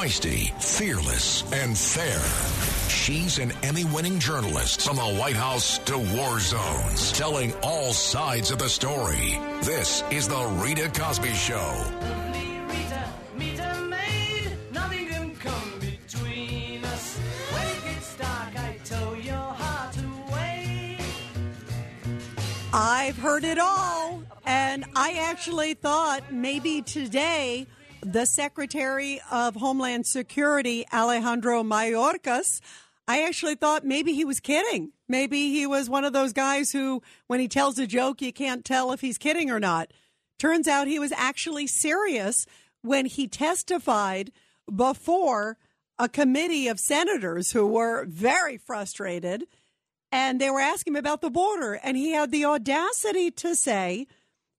[0.00, 2.18] Feisty, fearless, and fair.
[2.88, 8.50] She's an Emmy winning journalist from the White House to war zones, telling all sides
[8.50, 9.38] of the story.
[9.62, 11.84] This is The Rita Cosby Show.
[22.72, 24.22] I've heard it all.
[24.46, 27.66] And I actually thought maybe today
[28.02, 32.60] the Secretary of Homeland Security, Alejandro Mayorkas,
[33.06, 34.92] I actually thought maybe he was kidding.
[35.08, 38.64] Maybe he was one of those guys who, when he tells a joke, you can't
[38.64, 39.92] tell if he's kidding or not.
[40.38, 42.46] Turns out he was actually serious
[42.82, 44.32] when he testified
[44.74, 45.58] before
[45.98, 49.44] a committee of senators who were very frustrated
[50.12, 51.74] and they were asking him about the border.
[51.74, 54.06] And he had the audacity to say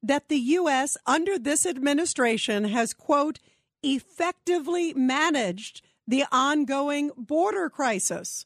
[0.04, 0.98] that the U.S.
[1.06, 3.40] under this administration has, quote,
[3.84, 8.46] effectively managed the ongoing border crisis.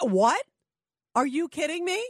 [0.00, 0.44] What?
[1.14, 2.04] Are you kidding me?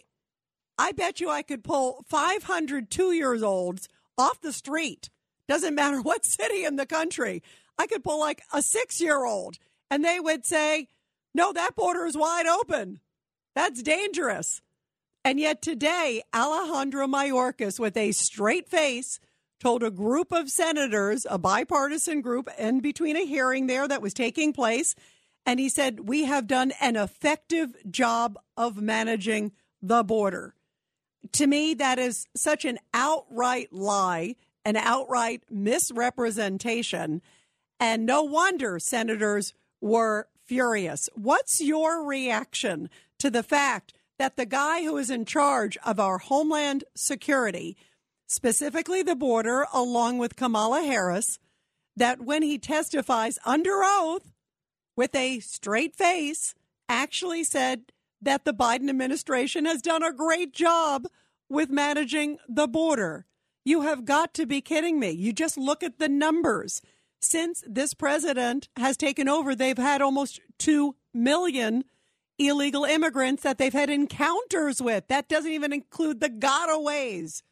[0.78, 5.10] I bet you I could pull 500 two years olds off the street.
[5.48, 7.42] Doesn't matter what city in the country.
[7.78, 9.58] I could pull like a six year old
[9.90, 10.88] and they would say,
[11.34, 13.00] no, that border is wide open.
[13.54, 14.60] That's dangerous.
[15.24, 19.20] And yet today, Alejandro Mayorkas, with a straight face,
[19.58, 24.14] told a group of senators, a bipartisan group, in between a hearing there that was
[24.14, 24.94] taking place,
[25.44, 30.54] and he said, We have done an effective job of managing the border.
[31.32, 37.20] To me, that is such an outright lie, an outright misrepresentation.
[37.78, 41.08] And no wonder senators were furious.
[41.14, 46.18] What's your reaction to the fact that the guy who is in charge of our
[46.18, 47.74] homeland security,
[48.26, 51.38] specifically the border, along with Kamala Harris,
[51.96, 54.34] that when he testifies under oath
[54.94, 56.54] with a straight face,
[56.86, 61.06] actually said that the Biden administration has done a great job
[61.48, 63.24] with managing the border.
[63.64, 65.12] You have got to be kidding me.
[65.12, 66.82] You just look at the numbers.
[67.22, 71.84] Since this president has taken over, they've had almost 2 million
[72.40, 75.06] illegal immigrants that they've had encounters with.
[75.08, 77.42] That doesn't even include the gotaways.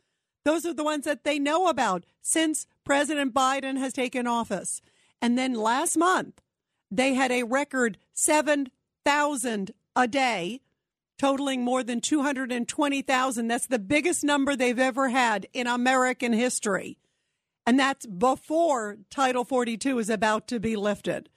[0.44, 4.80] Those are the ones that they know about since President Biden has taken office.
[5.20, 6.40] And then last month,
[6.90, 10.60] they had a record 7,000 a day,
[11.18, 13.48] totaling more than 220,000.
[13.48, 16.96] That's the biggest number they've ever had in American history.
[17.66, 21.28] And that's before Title 42 is about to be lifted.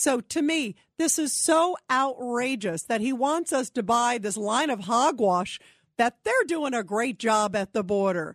[0.00, 4.70] So to me, this is so outrageous that he wants us to buy this line
[4.70, 5.60] of hogwash
[5.98, 8.34] that they're doing a great job at the border.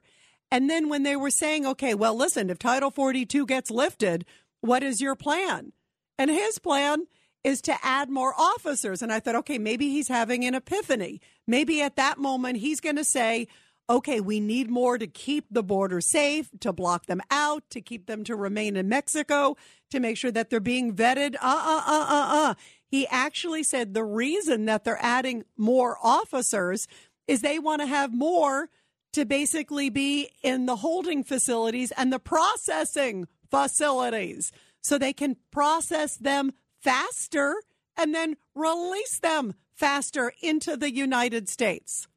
[0.52, 4.26] And then when they were saying, okay, well, listen, if Title 42 gets lifted,
[4.62, 5.74] what is your plan?
[6.20, 7.08] And his plan
[7.44, 9.02] is to add more officers.
[9.02, 11.20] And I thought, okay, maybe he's having an epiphany.
[11.48, 13.48] Maybe at that moment he's going to say,
[13.90, 18.08] okay, we need more to keep the border safe, to block them out, to keep
[18.08, 19.56] them to remain in Mexico,
[19.92, 21.36] to make sure that they're being vetted.
[21.36, 22.54] Uh uh uh uh uh.
[22.88, 26.88] He actually said the reason that they're adding more officers
[27.28, 28.70] is they want to have more
[29.14, 34.52] to basically be in the holding facilities and the processing facilities
[34.82, 36.52] so they can process them
[36.82, 37.56] faster
[37.98, 42.08] and then release them faster into the United States.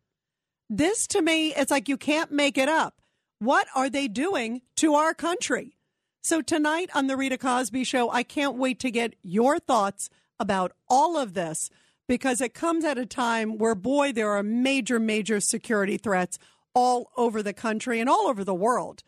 [0.71, 3.01] This to me, it's like you can't make it up.
[3.39, 5.79] What are they doing to our country?
[6.21, 10.73] So tonight on the Rita Cosby Show, I can't wait to get your thoughts about
[10.87, 11.71] all of this
[12.07, 16.39] because it comes at a time where, boy, there are major, major security threats
[16.75, 19.03] all over the country and all over the world.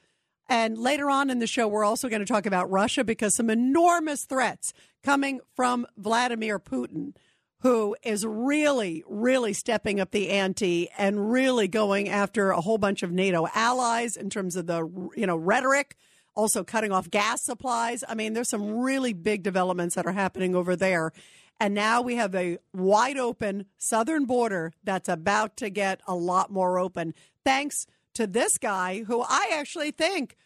[0.48, 3.50] And later on in the show, we're also going to talk about Russia because some
[3.50, 7.14] enormous threats coming from Vladimir Putin
[7.60, 13.02] who is really, really stepping up the ante and really going after a whole bunch
[13.02, 15.96] of NATO allies in terms of the, you know, rhetoric,
[16.34, 18.02] also cutting off gas supplies.
[18.08, 21.12] I mean, there's some really big developments that are happening over there.
[21.58, 26.50] And now we have a wide open southern border that's about to get a lot
[26.50, 27.12] more open,
[27.44, 30.36] thanks to this guy who I actually think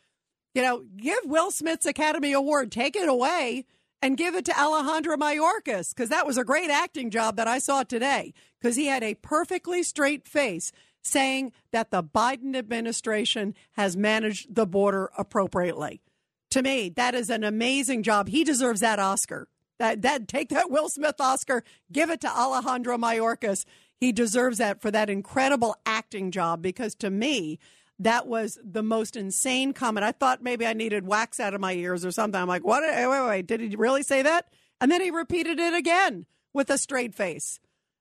[0.54, 3.66] You know, give Will Smith's Academy Award, take it away
[4.04, 7.58] and give it to Alejandro Mayorkas because that was a great acting job that I
[7.58, 13.96] saw today because he had a perfectly straight face saying that the Biden administration has
[13.96, 16.02] managed the border appropriately.
[16.50, 18.28] To me, that is an amazing job.
[18.28, 19.48] He deserves that Oscar.
[19.78, 23.64] That that take that Will Smith Oscar, give it to Alejandro Mayorkas.
[23.96, 27.58] He deserves that for that incredible acting job because to me,
[27.98, 30.04] that was the most insane comment.
[30.04, 32.40] I thought maybe I needed wax out of my ears or something.
[32.40, 32.82] I'm like, what?
[32.82, 33.46] Wait, wait, wait.
[33.46, 34.48] Did he really say that?
[34.80, 37.60] And then he repeated it again with a straight face.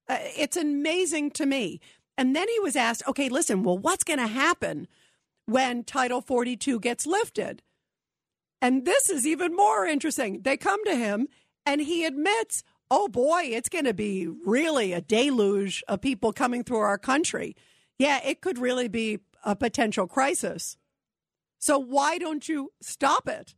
[0.10, 1.80] Uh, it's amazing to me.
[2.18, 4.88] And then he was asked, okay, listen, well, what's going to happen
[5.46, 7.62] when Title 42 gets lifted?
[8.62, 10.42] And this is even more interesting.
[10.42, 11.28] They come to him
[11.66, 16.64] and he admits, oh boy, it's going to be really a deluge of people coming
[16.64, 17.56] through our country.
[18.00, 20.78] Yeah, it could really be a potential crisis.
[21.60, 23.56] So why don't you stop it?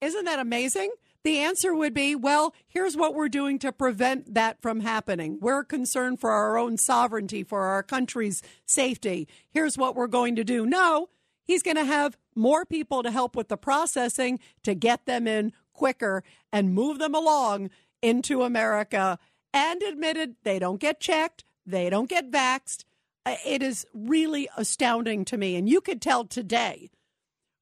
[0.00, 0.90] Isn't that amazing?
[1.24, 5.38] The answer would be, well, here's what we're doing to prevent that from happening.
[5.40, 9.26] We're concerned for our own sovereignty, for our country's safety.
[9.50, 10.66] Here's what we're going to do.
[10.66, 11.08] No,
[11.42, 15.52] he's going to have more people to help with the processing to get them in
[15.72, 16.22] quicker
[16.52, 17.70] and move them along
[18.02, 19.18] into America.
[19.54, 22.84] And admitted they don't get checked, they don't get vaxed.
[23.26, 25.56] Uh, it is really astounding to me.
[25.56, 26.90] And you could tell today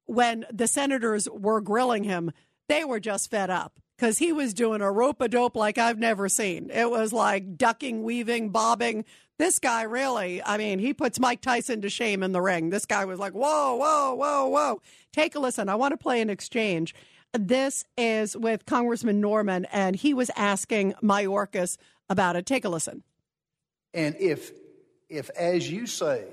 [0.05, 2.31] when the senators were grilling him,
[2.67, 5.99] they were just fed up because he was doing a rope a dope like I've
[5.99, 6.69] never seen.
[6.69, 9.05] It was like ducking, weaving, bobbing.
[9.39, 12.69] This guy really, I mean, he puts Mike Tyson to shame in the ring.
[12.69, 14.81] This guy was like, whoa, whoa, whoa, whoa.
[15.11, 15.69] Take a listen.
[15.69, 16.93] I want to play an exchange.
[17.33, 21.77] This is with Congressman Norman, and he was asking Mayorkas
[22.09, 22.45] about it.
[22.45, 23.03] Take a listen.
[23.93, 24.51] And if
[25.13, 26.25] if, as you say,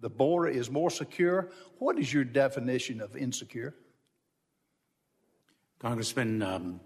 [0.00, 3.74] the border is more secure, what is your definition of insecure?
[5.80, 6.80] Congressman, um,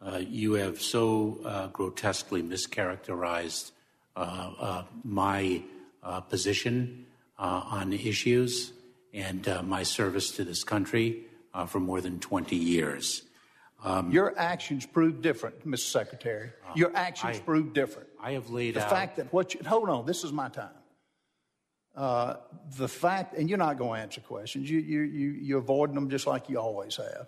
[0.00, 3.72] uh, you have so uh, grotesquely mischaracterized
[4.16, 5.62] uh, uh my
[6.02, 7.06] uh, position
[7.38, 8.72] uh, on issues
[9.14, 11.24] and my service to this country
[11.66, 13.22] for more than 20 years.
[13.82, 15.78] Um, Your actions prove different, Mr.
[15.78, 16.50] Secretary.
[16.74, 18.08] Your actions I, prove different.
[18.20, 18.88] I have laid the out.
[18.88, 20.70] The fact that what you, hold on, this is my time.
[21.98, 22.36] Uh,
[22.76, 24.70] the fact, and you're not going to answer questions.
[24.70, 27.26] You, you, you, you're avoiding them just like you always have.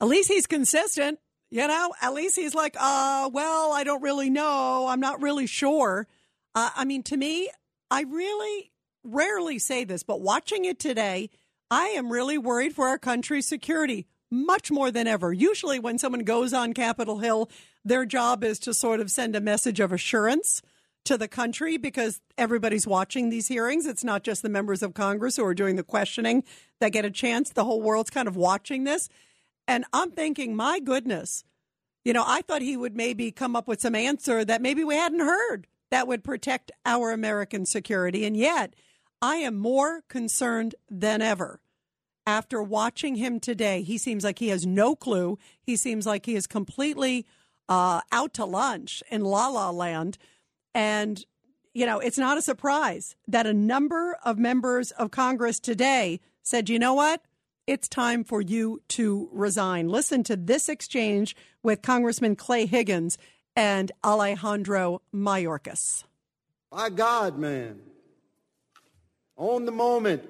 [0.00, 1.20] At least he's consistent.
[1.48, 4.88] You know, at least he's like, uh, well, I don't really know.
[4.88, 6.08] I'm not really sure.
[6.56, 7.48] Uh, I mean, to me,
[7.88, 8.72] I really
[9.04, 11.30] rarely say this, but watching it today,
[11.70, 15.32] I am really worried for our country's security much more than ever.
[15.32, 17.48] Usually, when someone goes on Capitol Hill,
[17.84, 20.62] their job is to sort of send a message of assurance
[21.04, 23.86] to the country because everybody's watching these hearings.
[23.86, 26.44] It's not just the members of Congress who are doing the questioning
[26.80, 27.50] that get a chance.
[27.50, 29.08] The whole world's kind of watching this.
[29.66, 31.44] And I'm thinking, my goodness,
[32.04, 34.96] you know, I thought he would maybe come up with some answer that maybe we
[34.96, 38.24] hadn't heard that would protect our American security.
[38.24, 38.74] And yet,
[39.20, 41.60] I am more concerned than ever.
[42.26, 45.38] After watching him today, he seems like he has no clue.
[45.62, 47.26] He seems like he is completely
[47.68, 50.16] uh, out to lunch in La La Land
[50.74, 51.24] and,
[51.74, 56.68] you know, it's not a surprise that a number of members of Congress today said,
[56.68, 57.22] you know what?
[57.66, 59.88] It's time for you to resign.
[59.88, 63.18] Listen to this exchange with Congressman Clay Higgins
[63.54, 66.04] and Alejandro Mayorkas.
[66.72, 67.80] My God, man.
[69.36, 70.22] On the moment,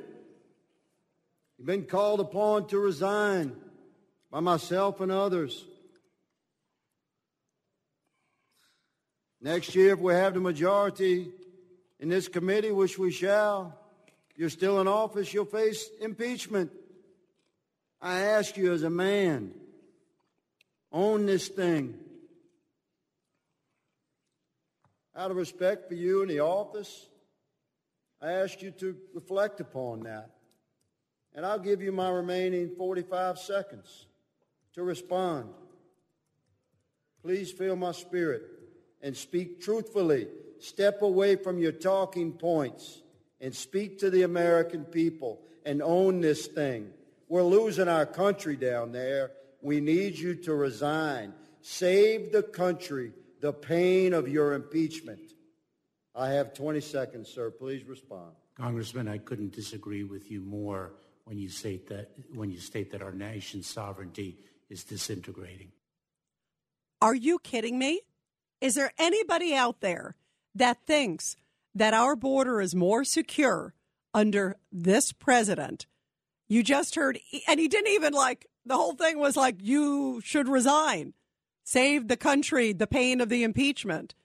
[1.59, 3.57] you've been called upon to resign
[4.31, 5.65] by myself and others.
[9.43, 11.31] Next year, if we have the majority
[11.99, 13.79] in this committee, which we shall,
[14.37, 16.71] you're still in office, you'll face impeachment.
[18.03, 19.53] I ask you as a man,
[20.93, 21.99] own this thing.
[25.17, 27.07] Out of respect for you and the office,
[28.21, 30.31] I ask you to reflect upon that.
[31.35, 34.07] And I'll give you my remaining 45 seconds
[34.75, 35.49] to respond.
[37.23, 38.60] Please feel my spirit
[39.03, 40.29] and speak truthfully.
[40.59, 43.03] Step away from your talking points
[43.41, 46.91] and speak to the American people and own this thing.
[47.29, 49.33] We're losing our country down there.
[49.63, 51.33] We need you to resign.
[51.63, 55.33] Save the country the pain of your impeachment.
[56.15, 57.51] I have 20 seconds, sir.
[57.51, 58.33] Please respond.
[58.57, 60.93] Congressman, I couldn't disagree with you more
[61.25, 64.37] when you state that when you state that our nation's sovereignty
[64.69, 65.71] is disintegrating.
[67.01, 68.03] Are you kidding me?
[68.61, 70.17] Is there anybody out there
[70.55, 71.37] that thinks
[71.75, 73.75] that our border is more secure
[74.13, 75.87] under this president
[76.51, 80.49] You just heard, and he didn't even like, the whole thing was like, you should
[80.49, 81.15] resign,
[81.63, 84.17] save the country the pain of the impeachment.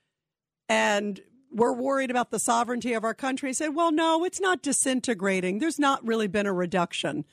[0.68, 3.50] And we're worried about the sovereignty of our country.
[3.50, 5.60] He said, well, no, it's not disintegrating.
[5.60, 7.26] There's not really been a reduction.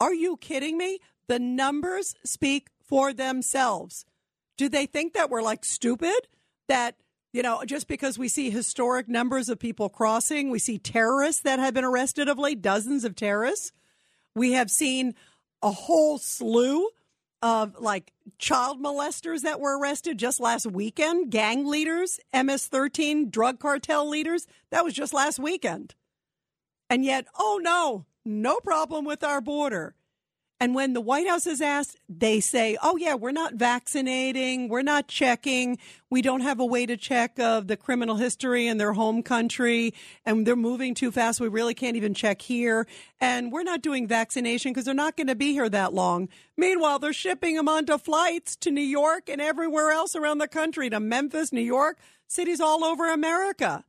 [0.00, 0.98] Are you kidding me?
[1.28, 4.04] The numbers speak for themselves.
[4.56, 6.28] Do they think that we're like stupid?
[6.68, 6.96] That,
[7.32, 11.58] you know, just because we see historic numbers of people crossing, we see terrorists that
[11.58, 13.72] have been arrested of late, dozens of terrorists.
[14.34, 15.14] We have seen
[15.62, 16.88] a whole slew
[17.42, 23.60] of like child molesters that were arrested just last weekend, gang leaders, MS 13 drug
[23.60, 24.46] cartel leaders.
[24.70, 25.94] That was just last weekend.
[26.88, 29.95] And yet, oh no, no problem with our border.
[30.58, 34.68] And when the White House is asked, they say, oh, yeah, we're not vaccinating.
[34.68, 35.76] We're not checking.
[36.08, 39.92] We don't have a way to check of the criminal history in their home country.
[40.24, 41.40] And they're moving too fast.
[41.40, 42.86] We really can't even check here.
[43.20, 46.30] And we're not doing vaccination because they're not going to be here that long.
[46.56, 50.88] Meanwhile, they're shipping them onto flights to New York and everywhere else around the country,
[50.88, 51.98] to Memphis, New York,
[52.28, 53.84] cities all over America.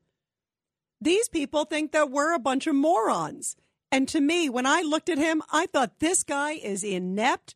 [1.00, 3.56] These people think that we're a bunch of morons.
[3.91, 7.56] And to me, when I looked at him, I thought this guy is inept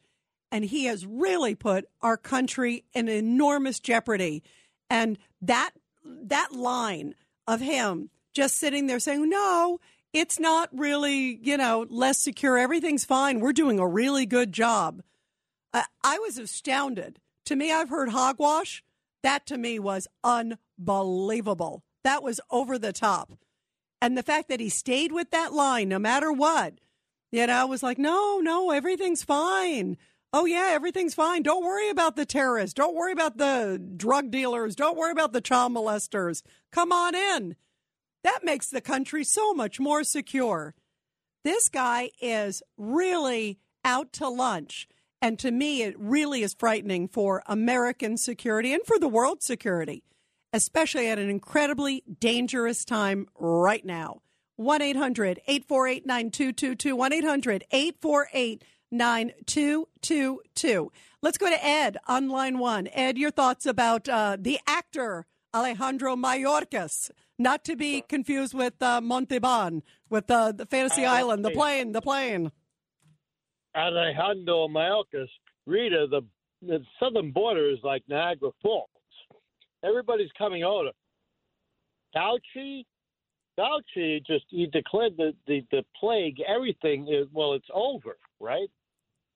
[0.51, 4.43] and he has really put our country in enormous jeopardy.
[4.89, 5.71] And that
[6.03, 7.15] that line
[7.47, 9.79] of him just sitting there saying, "No,
[10.13, 12.57] it's not really, you know, less secure.
[12.57, 13.39] Everything's fine.
[13.39, 15.01] We're doing a really good job."
[15.73, 17.19] Uh, I was astounded.
[17.45, 18.83] To me, I've heard hogwash.
[19.23, 21.83] That to me was unbelievable.
[22.03, 23.33] That was over the top.
[24.01, 26.79] And the fact that he stayed with that line no matter what,
[27.31, 29.97] you know, was like, no, no, everything's fine.
[30.33, 31.43] Oh, yeah, everything's fine.
[31.43, 32.73] Don't worry about the terrorists.
[32.73, 34.75] Don't worry about the drug dealers.
[34.75, 36.41] Don't worry about the child molesters.
[36.71, 37.55] Come on in.
[38.23, 40.73] That makes the country so much more secure.
[41.43, 44.87] This guy is really out to lunch.
[45.21, 50.03] And to me, it really is frightening for American security and for the world security
[50.53, 54.21] especially at an incredibly dangerous time right now.
[54.57, 56.95] 1 800 848 9222.
[56.95, 60.91] 1 800 848 9222.
[61.21, 62.87] Let's go to Ed on line one.
[62.93, 69.01] Ed, your thoughts about uh, the actor Alejandro Mayorkas, not to be confused with uh,
[69.01, 72.51] Montalban, with uh, the Fantasy Island, the plane, the plane.
[73.75, 75.27] Alejandro Mayorkas,
[75.65, 76.21] Rita, the,
[76.61, 78.89] the southern border is like Niagara Falls
[79.83, 80.91] everybody's coming over.
[82.15, 82.85] Fauci,
[83.57, 88.69] Fauci just he declared the, the, the plague, everything is well, it's over, right?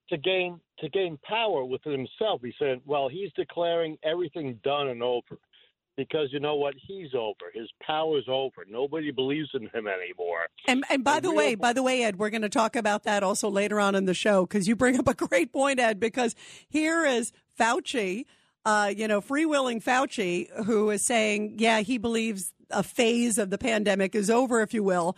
[0.09, 5.01] To gain to gain power within himself, he said, well, he's declaring everything done and
[5.01, 5.39] over,
[5.97, 7.51] because you know what, he's over.
[7.53, 8.65] His power's over.
[8.67, 10.47] Nobody believes in him anymore.
[10.67, 13.03] And and by and the way, by the way, Ed, we're going to talk about
[13.03, 15.99] that also later on in the show because you bring up a great point, Ed.
[15.99, 16.35] Because
[16.67, 18.25] here is Fauci
[18.65, 23.57] uh, you know, freewheeling Fauci, who is saying, yeah, he believes a phase of the
[23.57, 25.15] pandemic is over, if you will.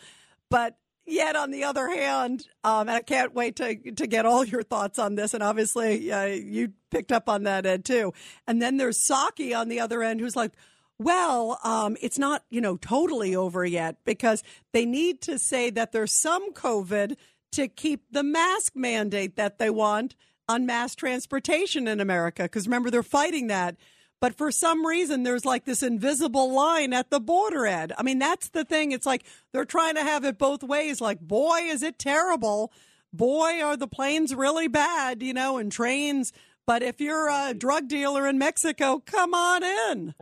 [0.49, 4.43] But yet, on the other hand, um, and I can't wait to to get all
[4.43, 5.33] your thoughts on this.
[5.33, 8.13] And obviously, uh, you picked up on that, Ed, too.
[8.47, 10.51] And then there's Psaki on the other end, who's like,
[10.99, 15.91] well, um, it's not, you know, totally over yet because they need to say that
[15.91, 17.15] there's some COVID
[17.51, 20.15] to keep the mask mandate that they want
[20.47, 22.43] on mass transportation in America.
[22.43, 23.75] Because remember, they're fighting that.
[24.19, 27.93] But for some reason, there's like this invisible line at the border, Ed.
[27.97, 28.91] I mean, that's the thing.
[28.91, 29.23] It's like
[29.53, 30.99] they're trying to have it both ways.
[30.99, 32.71] Like, boy, is it terrible.
[33.13, 36.33] Boy, are the planes really bad, you know, and trains.
[36.65, 40.15] But if you're a drug dealer in Mexico, come on in.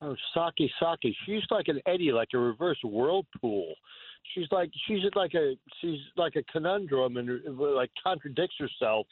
[0.00, 1.14] Oh, Psaki Psaki.
[1.26, 3.74] She's like an eddy, like a reverse whirlpool
[4.34, 9.06] she's like she's like a she's like a conundrum and like contradicts herself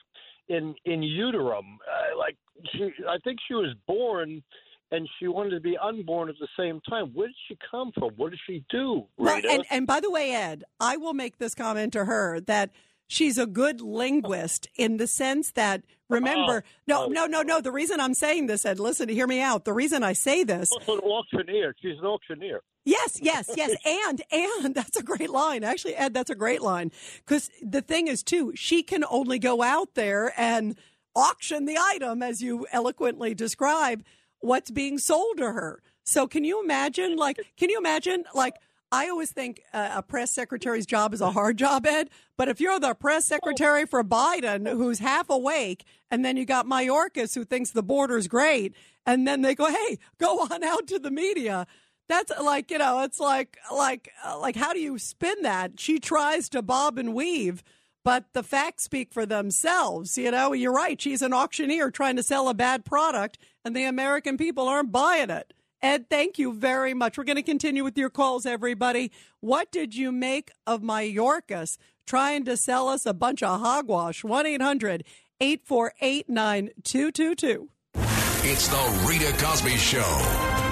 [0.49, 1.59] in in utero.
[1.59, 2.37] Uh, like
[2.73, 4.43] she, I think she was born
[4.91, 7.11] and she wanted to be unborn at the same time.
[7.15, 8.11] Where did she come from?
[8.17, 9.07] What did she do?
[9.17, 12.71] Well, and, and by the way, Ed, I will make this comment to her that
[13.15, 17.09] she's a good linguist in the sense that remember no oh.
[17.09, 19.65] no no no the reason i'm saying this ed listen to hear me out.
[19.65, 22.61] The reason i say this also an auctioneer she's an auctioneer.
[22.85, 23.75] Yes yes yes.
[23.87, 25.65] And and that's a great line.
[25.65, 26.91] Actually ed that's a great line.
[27.25, 30.77] Because the thing is too she can only go out there and
[31.15, 34.05] auction the item as you eloquently describe
[34.41, 35.81] what's being sold to her.
[36.05, 38.57] So can you imagine like can you imagine like
[38.93, 42.11] I always think a press secretary's job is a hard job, Ed.
[42.37, 43.35] But if you're the press oh.
[43.35, 48.29] secretary for Biden, who's half awake, and then you got Mayorkas, who thinks the border's
[48.29, 48.75] great,
[49.05, 51.67] and then they go, "Hey, go on out to the media."
[52.09, 55.81] That's like you know, it's like like uh, like how do you spin that?
[55.81, 57.65] She tries to bob and weave,
[58.05, 60.17] but the facts speak for themselves.
[60.19, 61.01] You know, you're right.
[61.01, 65.31] She's an auctioneer trying to sell a bad product, and the American people aren't buying
[65.31, 65.53] it.
[65.85, 67.19] Ed, thank you very much.
[67.19, 69.13] We're going to continue with your calls, everybody.
[69.41, 71.77] What did you make of Mayorkas
[72.07, 74.25] trying to sell us a bunch of hogwash?
[74.25, 75.05] 1 800
[75.41, 77.69] 848 9222.
[77.97, 80.64] It's the Rita Cosby Show.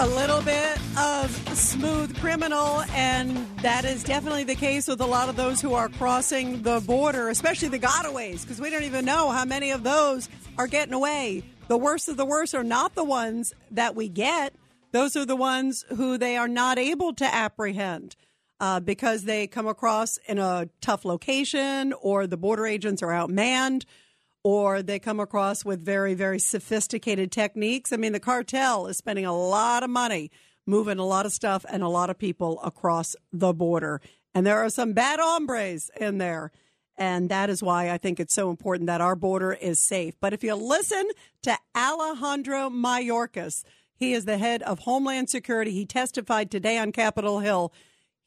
[0.00, 5.28] A little bit of smooth criminal, and that is definitely the case with a lot
[5.28, 9.28] of those who are crossing the border, especially the gotaways, because we don't even know
[9.28, 11.42] how many of those are getting away.
[11.68, 14.54] The worst of the worst are not the ones that we get,
[14.92, 18.16] those are the ones who they are not able to apprehend.
[18.58, 23.84] Uh, because they come across in a tough location or the border agents are outmanned
[24.42, 27.92] or they come across with very, very sophisticated techniques.
[27.92, 30.30] I mean, the cartel is spending a lot of money
[30.66, 34.00] moving a lot of stuff and a lot of people across the border.
[34.34, 36.52] And there are some bad hombres in there.
[36.96, 40.14] And that is why I think it's so important that our border is safe.
[40.20, 41.08] But if you listen
[41.42, 45.72] to Alejandro Mayorkas, he is the head of Homeland Security.
[45.72, 47.72] He testified today on Capitol Hill.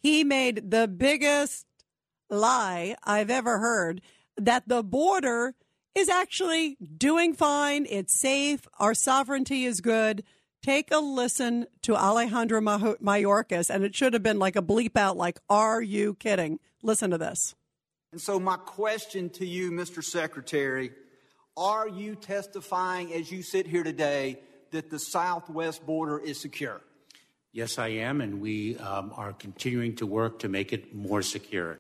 [0.02, 1.66] He made the biggest
[2.30, 4.02] lie I've ever heard
[4.38, 5.54] that the border
[5.96, 7.86] is actually doing fine.
[7.90, 8.68] It's safe.
[8.80, 10.24] Our sovereignty is good.
[10.62, 15.18] Take a listen to Alejandro Mayorkas, and it should have been like a bleep out,
[15.18, 16.60] like, are you kidding?
[16.82, 17.54] Listen to this.
[18.14, 20.04] And so, my question to you, Mr.
[20.04, 20.92] Secretary,
[21.58, 24.40] are you testifying as you sit here today
[24.72, 26.82] that the southwest border is secure?
[27.52, 31.78] Yes, I am, and we um, are continuing to work to make it more secure.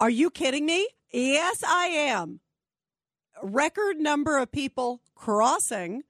[0.00, 0.88] Are you kidding me?
[1.12, 2.40] Yes, I am
[3.42, 6.02] record number of people crossing.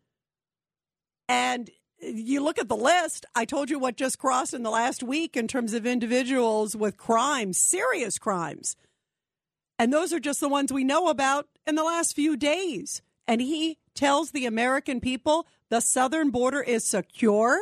[1.29, 1.71] And
[2.01, 5.37] you look at the list, I told you what just crossed in the last week
[5.37, 8.77] in terms of individuals with crimes, serious crimes.
[9.79, 13.03] And those are just the ones we know about in the last few days.
[13.27, 17.59] And he tells the American people the southern border is secure.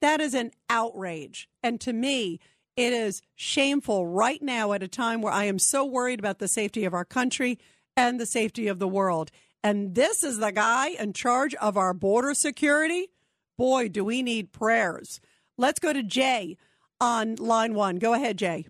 [0.00, 1.48] That is an outrage.
[1.62, 2.38] And to me,
[2.76, 6.48] it is shameful right now at a time where I am so worried about the
[6.48, 7.58] safety of our country
[7.96, 9.30] and the safety of the world.
[9.62, 13.08] And this is the guy in charge of our border security.
[13.56, 15.20] Boy, do we need prayers.
[15.56, 16.56] Let's go to Jay
[17.00, 17.96] on line one.
[17.96, 18.66] Go ahead, Jay.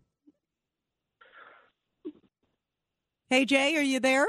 [3.31, 4.27] Hey, Jay, are you there?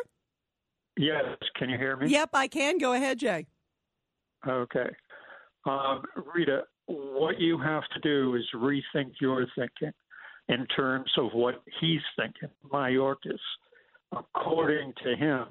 [0.98, 1.26] Yes.
[1.58, 2.08] Can you hear me?
[2.08, 2.78] Yep, I can.
[2.78, 3.46] Go ahead, Jay.
[4.48, 4.90] Okay.
[5.66, 6.04] Um,
[6.34, 9.92] Rita, what you have to do is rethink your thinking
[10.48, 13.40] in terms of what he's thinking, Mayorkas
[14.12, 15.46] according to him,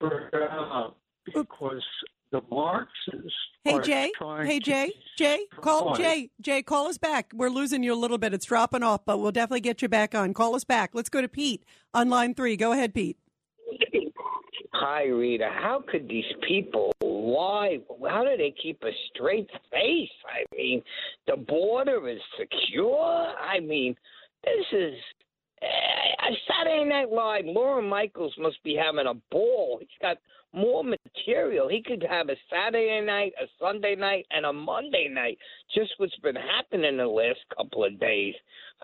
[0.00, 1.84] because
[2.32, 3.32] the Marxists.
[3.64, 7.32] Hey Jay, hey Jay, Jay, call Jay, Jay, call us back.
[7.34, 8.32] We're losing you a little bit.
[8.32, 10.32] It's dropping off, but we'll definitely get you back on.
[10.32, 10.90] Call us back.
[10.94, 12.56] Let's go to Pete on line three.
[12.56, 13.18] Go ahead, Pete.
[14.72, 15.50] Hi, Rita.
[15.52, 17.80] How could these people lie?
[18.08, 20.08] How do they keep a straight face?
[20.24, 20.82] I mean,
[21.26, 23.34] the border is secure.
[23.38, 23.94] I mean,
[24.42, 24.94] this is
[26.48, 29.78] Saturday Night Live, Lorne Michaels must be having a ball.
[29.80, 30.18] He's got
[30.52, 31.68] more material.
[31.68, 35.38] He could have a Saturday night, a Sunday night, and a Monday night.
[35.74, 38.34] Just what's been happening the last couple of days.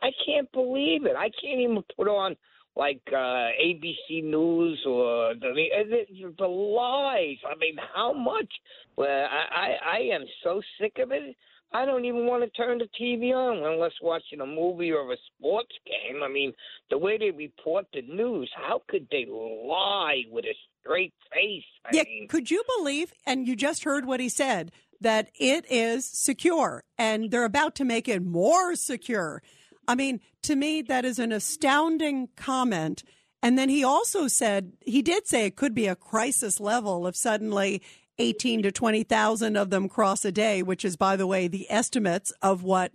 [0.02, 1.16] I can't believe it.
[1.16, 2.36] I can't even put on
[2.76, 7.36] like uh, ABC News or the, the the lies.
[7.50, 8.52] I mean, how much?
[8.96, 11.36] Well, I, I I am so sick of it.
[11.72, 15.16] I don't even want to turn the TV on unless watching a movie or a
[15.35, 16.22] sports game.
[16.22, 16.52] I mean,
[16.90, 21.64] the way they report the news, how could they lie with a straight face?
[21.85, 23.12] I yeah, mean, could you believe?
[23.26, 27.85] And you just heard what he said that it is secure, and they're about to
[27.85, 29.42] make it more secure.
[29.87, 33.02] I mean, to me, that is an astounding comment.
[33.42, 37.14] And then he also said, he did say it could be a crisis level if
[37.14, 37.83] suddenly
[38.18, 42.33] 18 to 20,000 of them cross a day, which is, by the way, the estimates
[42.42, 42.92] of what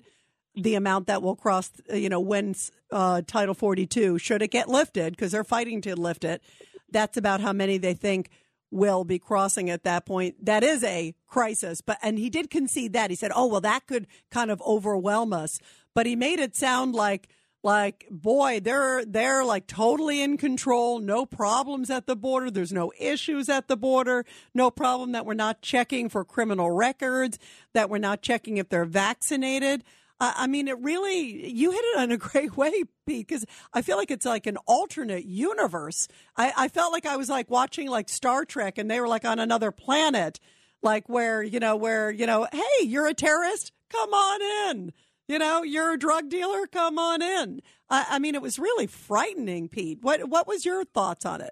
[0.55, 2.55] the amount that will cross, you know, when
[2.91, 6.41] uh, Title 42, should it get lifted, because they're fighting to lift it.
[6.89, 8.29] That's about how many they think
[8.69, 10.43] will be crossing at that point.
[10.43, 11.81] That is a crisis.
[11.81, 13.09] But, and he did concede that.
[13.09, 15.59] He said, oh, well, that could kind of overwhelm us.
[15.93, 17.29] But he made it sound like,
[17.63, 22.91] like boy they're they're like totally in control no problems at the border there's no
[22.99, 27.37] issues at the border no problem that we're not checking for criminal records
[27.73, 29.83] that we're not checking if they're vaccinated
[30.23, 33.43] I mean, it really, you hit it in a great way, because
[33.73, 36.07] I feel like it's like an alternate universe.
[36.37, 39.25] I, I felt like I was like watching like Star Trek and they were like
[39.25, 40.39] on another planet,
[40.83, 43.71] like where, you know, where, you know, hey, you're a terrorist?
[43.89, 44.93] Come on in.
[45.31, 46.67] You know, you're a drug dealer?
[46.67, 47.61] Come on in.
[47.89, 49.99] I, I mean, it was really frightening, Pete.
[50.01, 51.51] What, what was your thoughts on it?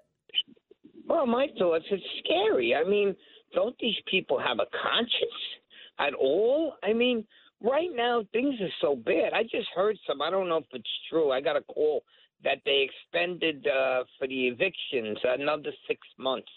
[1.06, 2.74] Well, my thoughts, it's scary.
[2.74, 3.16] I mean,
[3.54, 5.40] don't these people have a conscience
[5.98, 6.74] at all?
[6.82, 7.24] I mean,
[7.62, 9.32] right now things are so bad.
[9.32, 10.20] I just heard some.
[10.20, 11.30] I don't know if it's true.
[11.30, 12.02] I got a call
[12.44, 16.52] that they extended uh, for the evictions another six months.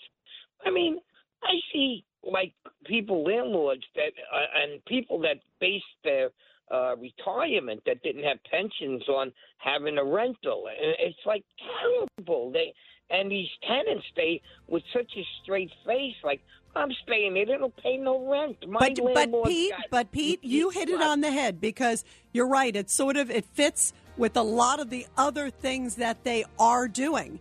[0.66, 1.00] I mean,
[1.42, 2.54] I see like
[2.86, 6.30] people, landlords that uh, and people that base their
[6.74, 10.66] uh, retirement that didn't have pensions on having a rental.
[10.68, 11.44] And it's like
[11.82, 12.52] terrible.
[12.52, 12.74] They
[13.10, 16.42] and these tenants they with such a straight face, like
[16.76, 17.46] I'm staying here.
[17.46, 18.58] They don't pay no rent.
[18.68, 22.48] My but but Pete, got, but Pete, you hit it on the head because you're
[22.48, 22.76] right.
[22.76, 26.88] It sort of it fits with a lot of the other things that they are
[26.88, 27.40] doing,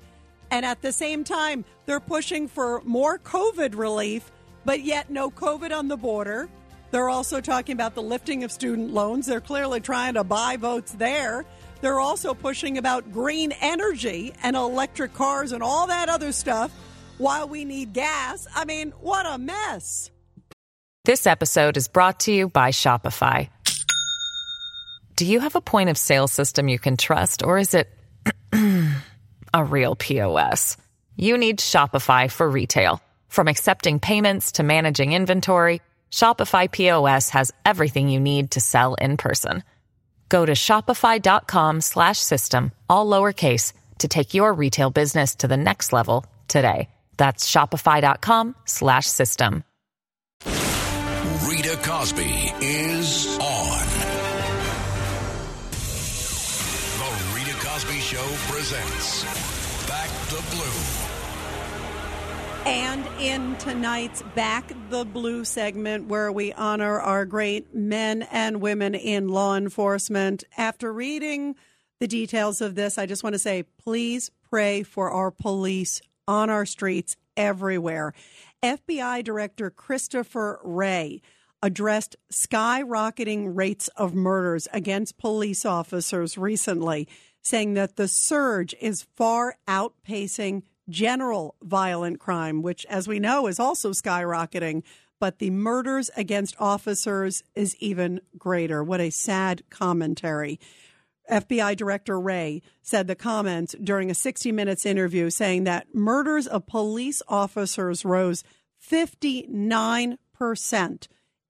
[0.51, 4.31] and at the same time, they're pushing for more COVID relief,
[4.67, 6.51] but yet no COVID on the border.
[6.93, 9.27] They're also talking about the lifting of student loans.
[9.27, 11.47] They're clearly trying to buy votes there.
[11.81, 16.71] They're also pushing about green energy and electric cars and all that other stuff
[17.17, 18.47] while we need gas.
[18.55, 20.11] I mean, what a mess.
[21.05, 23.49] This episode is brought to you by Shopify.
[25.17, 27.89] Do you have a point of sale system you can trust, or is it
[29.55, 30.77] a real POS?
[31.17, 33.01] You need Shopify for retail.
[33.29, 35.81] From accepting payments to managing inventory,
[36.13, 39.65] Shopify POS has everything you need to sell in person.
[40.29, 45.93] Go to shopify.com slash system, all lowercase, to take your retail business to the next
[45.93, 46.89] level today.
[47.17, 49.65] That's shopify.com slash system.
[51.49, 53.87] Rita Cosby is on.
[56.99, 59.25] The Rita Cosby Show presents
[59.87, 60.92] Back the Blue.
[62.65, 68.95] And in tonight's Back the Blue segment, where we honor our great men and women
[68.95, 71.57] in law enforcement, after reading
[71.99, 76.51] the details of this, I just want to say please pray for our police on
[76.51, 78.15] our streets everywhere.
[78.63, 81.21] FBI Director Christopher Wray
[81.63, 87.09] addressed skyrocketing rates of murders against police officers recently,
[87.43, 93.61] saying that the surge is far outpacing general violent crime, which, as we know, is
[93.61, 94.83] also skyrocketing.
[95.21, 98.83] But the murders against officers is even greater.
[98.83, 100.59] What a sad commentary.
[101.31, 106.67] FBI Director Wray said the comments during a 60 Minutes interview saying that murders of
[106.67, 108.43] police officers rose
[108.85, 110.19] 59%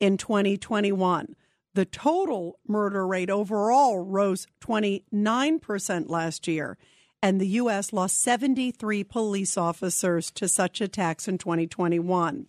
[0.01, 1.37] in 2021.
[1.75, 6.77] The total murder rate overall rose 29% last year
[7.23, 7.93] and the U.S.
[7.93, 12.47] lost 73 police officers to such attacks in 2021.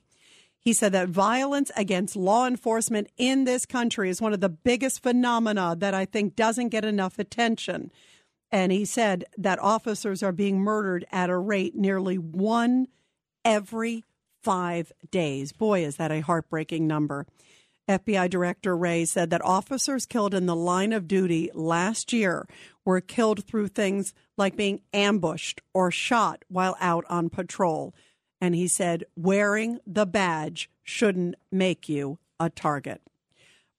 [0.59, 5.03] He said that violence against law enforcement in this country is one of the biggest
[5.03, 7.91] phenomena that I think doesn't get enough attention.
[8.49, 12.87] And he said that officers are being murdered at a rate nearly one
[13.43, 14.05] every
[14.41, 15.51] five days.
[15.51, 17.25] Boy, is that a heartbreaking number.
[17.87, 22.47] FBI Director Wray said that officers killed in the line of duty last year
[22.85, 27.93] were killed through things like being ambushed or shot while out on patrol.
[28.39, 33.01] And he said, wearing the badge shouldn't make you a target.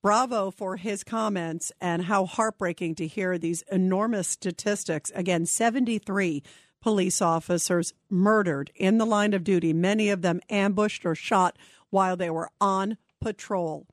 [0.02, 5.10] Bravo for his comments and how heartbreaking to hear these enormous statistics.
[5.14, 6.42] Again, 73
[6.82, 11.56] police officers murdered in the line of duty, many of them ambushed or shot
[11.88, 13.86] while they were on patrol.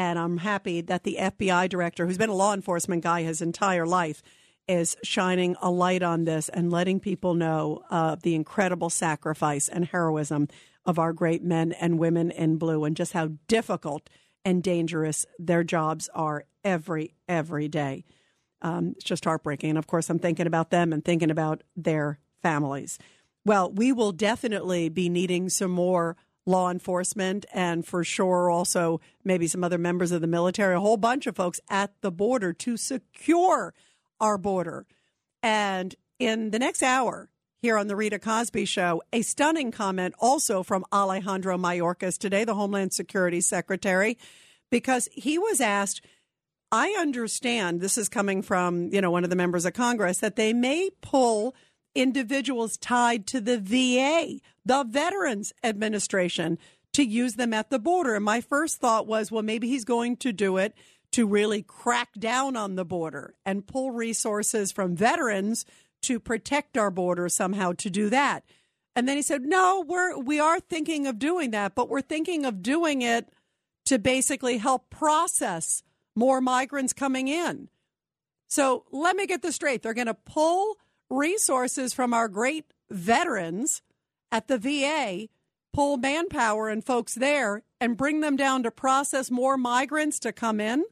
[0.00, 3.84] And I'm happy that the FBI director, who's been a law enforcement guy his entire
[3.84, 4.22] life,
[4.66, 9.84] is shining a light on this and letting people know uh, the incredible sacrifice and
[9.84, 10.48] heroism
[10.86, 14.08] of our great men and women in blue and just how difficult
[14.42, 18.02] and dangerous their jobs are every, every day.
[18.62, 19.68] Um, it's just heartbreaking.
[19.68, 22.98] And of course, I'm thinking about them and thinking about their families.
[23.44, 26.16] Well, we will definitely be needing some more
[26.50, 30.96] law enforcement and for sure also maybe some other members of the military, a whole
[30.96, 33.72] bunch of folks at the border to secure
[34.20, 34.86] our border.
[35.42, 37.30] And in the next hour,
[37.62, 42.54] here on the Rita Cosby Show, a stunning comment also from Alejandro Mayorkas today, the
[42.54, 44.18] Homeland Security Secretary,
[44.70, 46.04] because he was asked,
[46.72, 50.36] I understand this is coming from, you know, one of the members of Congress that
[50.36, 51.54] they may pull
[51.94, 56.58] individuals tied to the VA, the Veterans Administration,
[56.92, 58.14] to use them at the border.
[58.14, 60.74] And my first thought was, well, maybe he's going to do it
[61.12, 65.64] to really crack down on the border and pull resources from veterans
[66.02, 68.44] to protect our border somehow to do that.
[68.96, 72.44] And then he said, "No, we're we are thinking of doing that, but we're thinking
[72.44, 73.28] of doing it
[73.86, 75.82] to basically help process
[76.16, 77.68] more migrants coming in."
[78.48, 79.82] So, let me get this straight.
[79.82, 80.76] They're going to pull
[81.10, 83.82] resources from our great veterans
[84.32, 85.28] at the VA,
[85.72, 90.60] pull manpower and folks there and bring them down to process more migrants to come
[90.60, 90.84] in.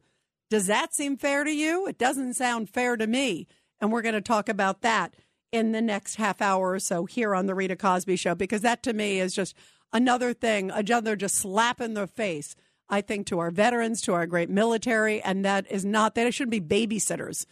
[0.50, 1.86] Does that seem fair to you?
[1.86, 3.46] It doesn't sound fair to me.
[3.80, 5.14] And we're going to talk about that
[5.52, 8.82] in the next half hour or so here on the Rita Cosby Show, because that
[8.82, 9.54] to me is just
[9.92, 12.54] another thing, another just slap in the face,
[12.88, 15.22] I think, to our veterans, to our great military.
[15.22, 17.46] And that is not, that they shouldn't be babysitters,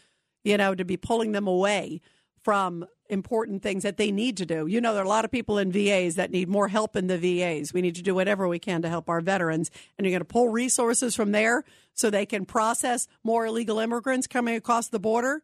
[0.45, 2.01] you know, to be pulling them away
[2.47, 4.69] from important things that they need to do.
[4.69, 7.09] You know, there are a lot of people in VAs that need more help in
[7.09, 7.73] the VAs.
[7.73, 9.69] We need to do whatever we can to help our veterans.
[9.99, 14.29] And you're going to pull resources from there so they can process more illegal immigrants
[14.29, 15.43] coming across the border.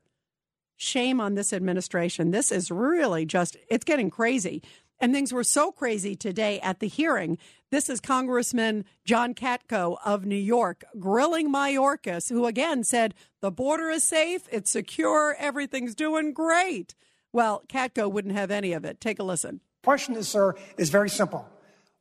[0.77, 2.31] Shame on this administration.
[2.31, 4.62] This is really just, it's getting crazy.
[5.03, 7.37] And things were so crazy today at the hearing.
[7.73, 13.91] This is Congressman John Katko of New York grilling Mayorkas, who again said the border
[13.91, 16.95] is safe, it's secure, everything's doing great.
[17.33, 19.01] Well, Katko wouldn't have any of it.
[19.01, 19.61] Take a listen.
[19.83, 21.49] Question is, sir, is very simple.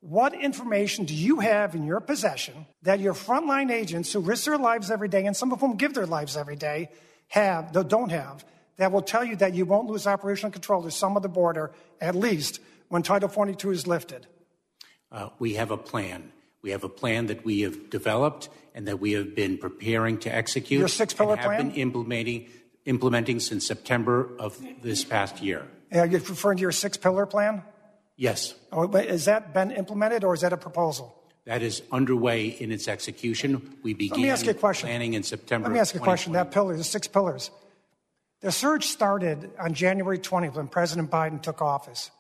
[0.02, 4.60] What information do you have in your possession that your frontline agents who risk their
[4.60, 6.90] lives every day, and some of whom give their lives every day,
[7.30, 8.46] have, that don't have,
[8.78, 11.72] that will tell you that you won't lose operational control to some of the border,
[12.00, 12.60] at least
[12.92, 14.28] when Title 42 is lifted?
[15.12, 16.32] Uh, we have a plan.
[16.62, 20.34] We have a plan that we have developed and that we have been preparing to
[20.34, 20.80] execute.
[20.80, 21.50] Your six pillar plan?
[21.52, 22.50] Have been implementing
[22.86, 25.68] implementing since September of this past year.
[25.94, 27.64] Are you referring to your six pillar plan?
[28.18, 28.56] Yes.
[28.72, 31.16] Oh, has that been implemented or is that a proposal?
[31.46, 33.78] That is underway in its execution.
[33.84, 34.88] We began Let me ask you a question.
[34.88, 35.70] planning in September.
[35.70, 36.34] Let me ask you a question.
[36.34, 37.52] That pillar, the six pillars.
[38.42, 42.12] The surge started on January 20th when President Biden took office.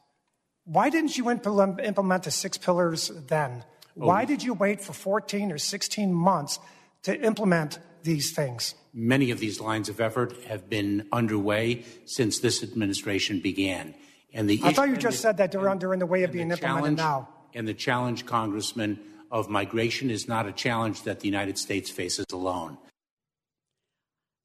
[0.71, 3.65] Why didn't you implement the six pillars then?
[3.99, 4.07] Oh.
[4.07, 6.60] Why did you wait for 14 or 16 months
[7.03, 8.73] to implement these things?
[8.93, 13.95] Many of these lines of effort have been underway since this administration began.
[14.34, 16.51] And the I thought you just said that they're under in the way of being
[16.51, 17.27] implemented now.
[17.53, 18.97] And the challenge, Congressman,
[19.29, 22.77] of migration is not a challenge that the United States faces alone.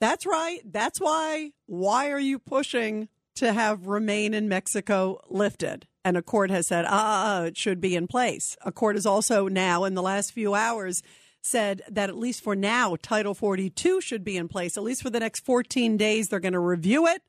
[0.00, 0.58] That's right.
[0.64, 1.52] That's why.
[1.66, 5.86] Why are you pushing to have remain in Mexico lifted?
[6.06, 8.56] And a court has said, ah, it should be in place.
[8.64, 11.02] A court has also now, in the last few hours,
[11.42, 14.76] said that at least for now, Title 42 should be in place.
[14.76, 17.22] At least for the next 14 days, they're going to review it,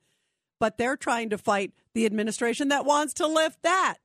[0.59, 3.95] but they're trying to fight the administration that wants to lift that.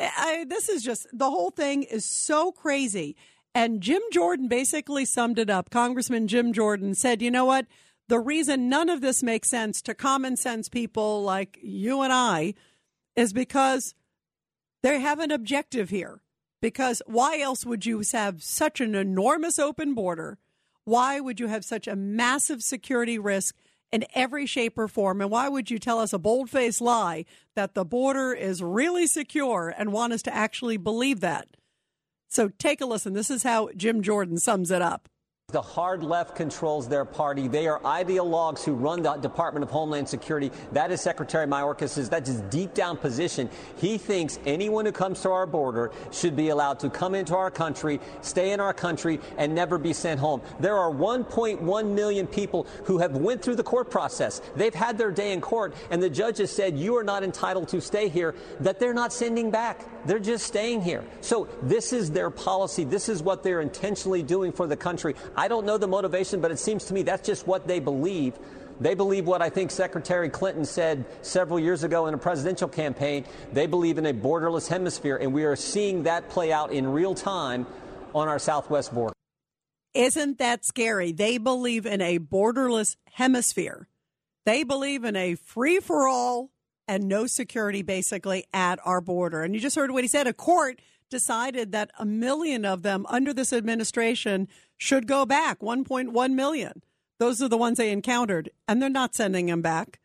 [0.00, 3.14] I, this is just the whole thing is so crazy.
[3.54, 5.70] And Jim Jordan basically summed it up.
[5.70, 7.66] Congressman Jim Jordan said, you know what?
[8.08, 12.54] The reason none of this makes sense to common sense people like you and I
[13.16, 13.94] is because
[14.82, 16.22] they have an objective here.
[16.60, 20.38] Because why else would you have such an enormous open border?
[20.84, 23.56] Why would you have such a massive security risk
[23.90, 25.20] in every shape or form?
[25.20, 27.24] And why would you tell us a bold faced lie
[27.56, 31.48] that the border is really secure and want us to actually believe that?
[32.28, 33.12] So take a listen.
[33.12, 35.08] This is how Jim Jordan sums it up.
[35.52, 37.46] The hard left controls their party.
[37.46, 40.50] They are ideologues who run the Department of Homeland Security.
[40.72, 43.50] That is Secretary Mayorkas' that's his deep down position.
[43.76, 47.50] He thinks anyone who comes to our border should be allowed to come into our
[47.50, 50.40] country, stay in our country, and never be sent home.
[50.58, 54.40] There are 1.1 million people who have went through the court process.
[54.56, 57.68] They've had their day in court, and the judge has said you are not entitled
[57.68, 58.34] to stay here.
[58.60, 59.84] That they're not sending back.
[60.06, 61.04] They're just staying here.
[61.20, 62.84] So this is their policy.
[62.84, 65.14] This is what they're intentionally doing for the country.
[65.48, 68.34] Don't know the motivation, but it seems to me that's just what they believe.
[68.80, 73.24] They believe what I think Secretary Clinton said several years ago in a presidential campaign.
[73.52, 77.14] They believe in a borderless hemisphere, and we are seeing that play out in real
[77.14, 77.66] time
[78.14, 79.14] on our southwest border.
[79.94, 81.12] Isn't that scary?
[81.12, 83.88] They believe in a borderless hemisphere.
[84.44, 86.50] They believe in a free for all
[86.88, 89.42] and no security basically at our border.
[89.42, 90.26] And you just heard what he said.
[90.26, 94.48] A court decided that a million of them under this administration
[94.82, 96.82] should go back 1.1 million.
[97.20, 100.00] Those are the ones they encountered, and they're not sending them back.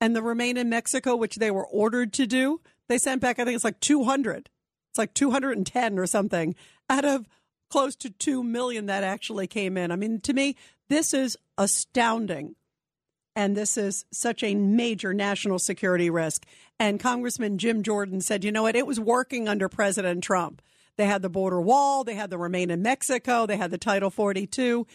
[0.00, 3.44] And the remain in Mexico, which they were ordered to do, they sent back, I
[3.44, 4.50] think it's like 200.
[4.90, 6.56] It's like 210 or something
[6.90, 7.28] out of
[7.70, 9.92] close to 2 million that actually came in.
[9.92, 10.56] I mean, to me,
[10.88, 12.56] this is astounding.
[13.36, 16.46] And this is such a major national security risk.
[16.80, 18.74] And Congressman Jim Jordan said, you know what?
[18.74, 20.62] It was working under President Trump.
[20.96, 24.10] They had the border wall, they had the remain in Mexico, they had the Title
[24.10, 24.86] 42.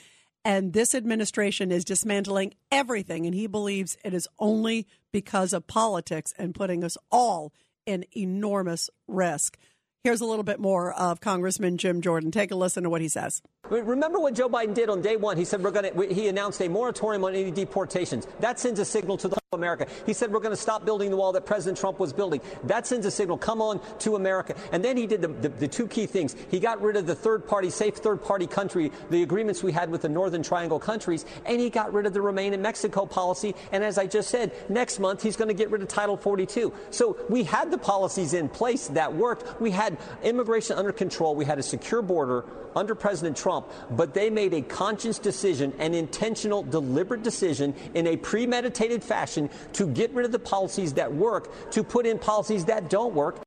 [0.43, 3.25] And this administration is dismantling everything.
[3.25, 7.53] And he believes it is only because of politics and putting us all
[7.85, 9.57] in enormous risk.
[10.03, 12.31] Here's a little bit more of Congressman Jim Jordan.
[12.31, 13.43] Take a listen to what he says.
[13.69, 15.37] Remember what Joe Biden did on day one?
[15.37, 16.13] He said we're going to.
[16.13, 18.27] He announced a moratorium on any deportations.
[18.39, 19.85] That sends a signal to the whole America.
[20.05, 22.41] He said we're going to stop building the wall that President Trump was building.
[22.63, 23.37] That sends a signal.
[23.37, 24.55] Come on to America.
[24.71, 26.35] And then he did the, the, the two key things.
[26.49, 29.89] He got rid of the third party, safe third party country, the agreements we had
[29.89, 33.55] with the Northern Triangle countries, and he got rid of the Remain in Mexico policy.
[33.71, 36.73] And as I just said, next month he's going to get rid of Title 42.
[36.89, 39.61] So we had the policies in place that worked.
[39.61, 39.90] We had
[40.23, 41.35] immigration under control.
[41.35, 42.43] We had a secure border
[42.75, 48.17] under President Trump, but they made a conscious decision, an intentional, deliberate decision in a
[48.17, 52.89] premeditated fashion to get rid of the policies that work, to put in policies that
[52.89, 53.41] don't work.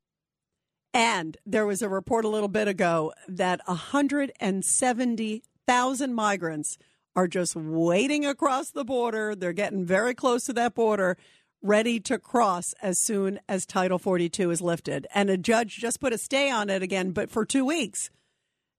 [0.93, 6.79] And there was a report a little bit ago that 170,000 migrants
[7.17, 9.35] are just waiting across the border.
[9.35, 11.17] They're getting very close to that border,
[11.65, 15.07] ready to cross as soon as Title 42 is lifted.
[15.15, 18.11] And a judge just put a stay on it again, but for two weeks.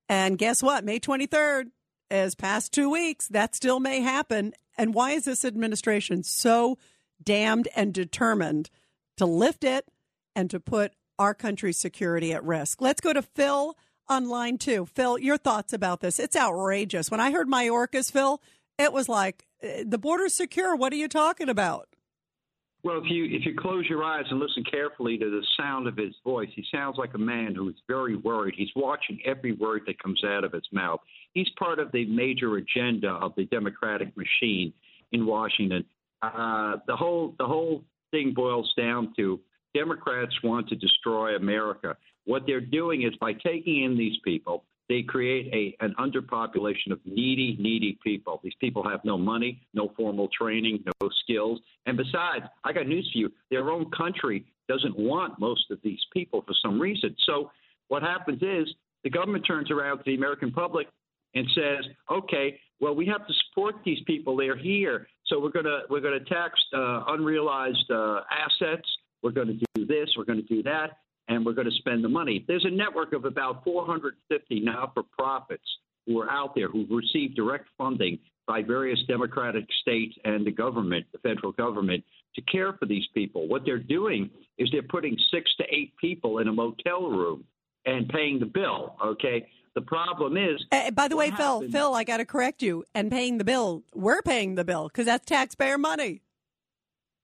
[0.08, 0.86] And guess what?
[0.86, 1.72] May 23rd
[2.12, 3.28] is past two weeks.
[3.28, 4.54] That still may happen.
[4.78, 6.78] And why is this administration so
[7.22, 8.70] damned and determined
[9.18, 9.88] to lift it
[10.36, 12.82] and to put our country's security at risk?
[12.82, 13.76] Let's go to Phil
[14.08, 14.86] on line two.
[14.86, 16.20] Phil, your thoughts about this?
[16.20, 17.10] It's outrageous.
[17.10, 18.40] When I heard Mayorkas, Phil,
[18.78, 20.76] it was like eh, the border's secure.
[20.76, 21.88] What are you talking about?
[22.86, 25.98] Well, if you if you close your eyes and listen carefully to the sound of
[25.98, 28.54] his voice, he sounds like a man who is very worried.
[28.56, 31.00] He's watching every word that comes out of his mouth.
[31.34, 34.72] He's part of the major agenda of the Democratic machine
[35.14, 35.84] in Washington.
[36.22, 39.40] Uh, the whole the whole thing boils down to
[39.74, 41.98] Democrats want to destroy America.
[42.26, 47.00] What they're doing is by taking in these people, they create a an underpopulation of
[47.06, 48.40] needy, needy people.
[48.44, 53.10] These people have no money, no formal training, no skills, and besides, I got news
[53.12, 57.16] for you: their own country doesn't want most of these people for some reason.
[57.26, 57.52] So
[57.88, 60.88] what happens is the government turns around to the American public
[61.34, 64.36] and says, "Okay, well, we have to support these people.
[64.36, 68.88] They're here, so we're gonna we're gonna tax uh, unrealized uh, assets.
[69.24, 70.10] We're going to do this.
[70.18, 72.44] We're going to do that." And we're going to spend the money.
[72.48, 75.64] There's a network of about 450 now for profits
[76.06, 81.06] who are out there who've received direct funding by various democratic states and the government,
[81.12, 82.04] the federal government,
[82.36, 83.48] to care for these people.
[83.48, 87.44] What they're doing is they're putting six to eight people in a motel room
[87.86, 88.96] and paying the bill.
[89.04, 89.48] Okay.
[89.74, 90.64] The problem is.
[90.72, 92.86] Uh, by the way, Phil, Phil, I got to correct you.
[92.94, 96.22] And paying the bill, we're paying the bill because that's taxpayer money.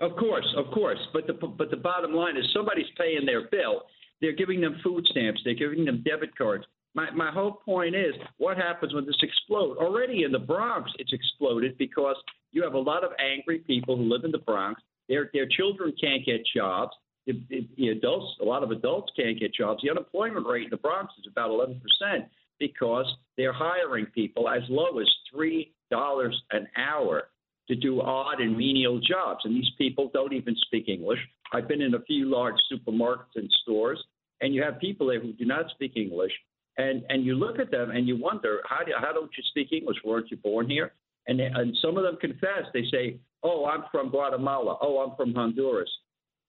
[0.01, 0.97] Of course, of course.
[1.13, 3.83] But the but the bottom line is somebody's paying their bill.
[4.19, 5.41] They're giving them food stamps.
[5.45, 6.65] They're giving them debit cards.
[6.95, 9.79] My my whole point is what happens when this explodes?
[9.79, 12.15] Already in the Bronx, it's exploded because
[12.51, 14.81] you have a lot of angry people who live in the Bronx.
[15.07, 16.93] Their their children can't get jobs.
[17.27, 19.83] The, the, the adults, a lot of adults can't get jobs.
[19.83, 22.25] The unemployment rate in the Bronx is about 11 percent
[22.59, 23.05] because
[23.37, 27.29] they're hiring people as low as three dollars an hour
[27.71, 29.45] to do odd and menial jobs.
[29.45, 31.19] And these people don't even speak English.
[31.53, 34.03] I've been in a few large supermarkets and stores,
[34.41, 36.33] and you have people there who do not speak English.
[36.77, 39.71] And, and you look at them and you wonder, how, do, how don't you speak
[39.71, 39.97] English?
[40.03, 40.91] Weren't you born here?
[41.27, 42.63] And, they, and some of them confess.
[42.73, 44.77] They say, oh, I'm from Guatemala.
[44.81, 45.89] Oh, I'm from Honduras.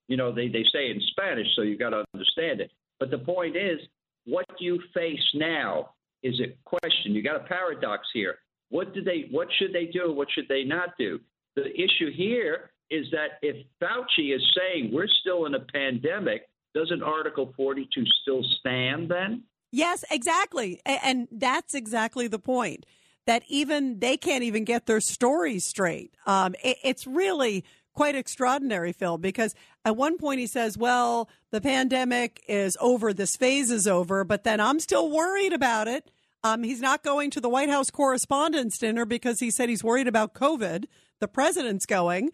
[0.09, 2.73] You know, they, they say in Spanish, so you got to understand it.
[2.99, 3.79] But the point is,
[4.25, 5.91] what you face now
[6.25, 7.15] is a question.
[7.15, 8.39] You got a paradox here.
[8.73, 9.27] What do they?
[9.31, 10.13] What should they do?
[10.13, 11.21] What should they not do?
[11.57, 17.03] The issue here is that if Fauci is saying we're still in a pandemic, doesn't
[17.03, 19.43] Article 42 still stand then?
[19.71, 20.81] Yes, exactly.
[20.87, 22.87] And that's exactly the point
[23.27, 26.15] that even they can't even get their stories straight.
[26.27, 29.55] Um, it's really quite extraordinary, Phil, because
[29.85, 34.45] at one point he says, well, the pandemic is over, this phase is over, but
[34.45, 36.11] then I'm still worried about it.
[36.45, 40.09] Um, he's not going to the White House Correspondents' Dinner because he said he's worried
[40.09, 40.87] about COVID.
[41.21, 42.31] The president's going,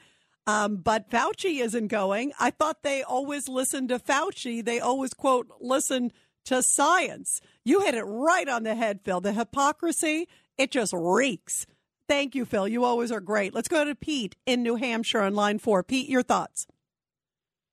[0.46, 2.32] um, but Fauci isn't going.
[2.40, 4.64] I thought they always listened to Fauci.
[4.64, 6.10] They always, quote, listen
[6.46, 7.42] to science.
[7.64, 9.20] You hit it right on the head, Phil.
[9.20, 11.66] The hypocrisy, it just reeks.
[12.08, 12.66] Thank you, Phil.
[12.66, 13.52] You always are great.
[13.54, 15.82] Let's go to Pete in New Hampshire on line four.
[15.82, 16.66] Pete, your thoughts.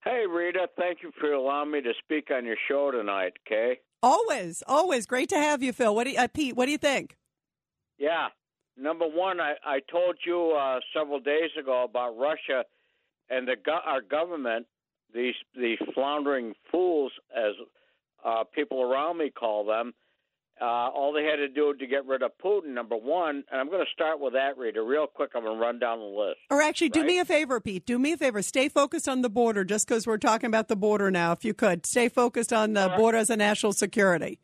[0.04, 0.68] Hey, Rita.
[0.78, 3.80] Thank you for allowing me to speak on your show tonight, okay?
[4.04, 5.94] Always, always great to have you, Phil.
[5.96, 6.56] What do you, uh, Pete?
[6.56, 7.18] What do you think?
[7.98, 8.28] Yeah,
[8.78, 12.66] number one, I, I told you uh, several days ago about Russia
[13.30, 14.68] and the our government.
[15.14, 17.54] These these floundering fools, as
[18.26, 19.94] uh, people around me call them,
[20.62, 23.68] Uh, all they had to do to get rid of Putin, number one, and I'm
[23.70, 25.32] going to start with that, Rita, real quick.
[25.36, 26.38] I'm going to run down the list.
[26.50, 27.86] Or actually, do me a favor, Pete.
[27.86, 28.42] Do me a favor.
[28.42, 31.34] Stay focused on the border, just because we're talking about the border now.
[31.34, 32.98] If you could stay focused on the right.
[32.98, 34.40] border as a national security.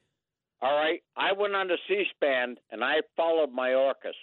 [0.61, 1.01] All right.
[1.15, 4.13] I went on to C-SPAN and I followed Mayorkas.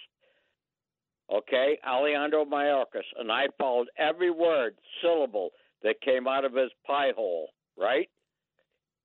[1.31, 5.51] Okay, Alejandro Mayorkas, and I followed every word, syllable
[5.83, 7.49] that came out of his pie hole.
[7.77, 8.09] Right.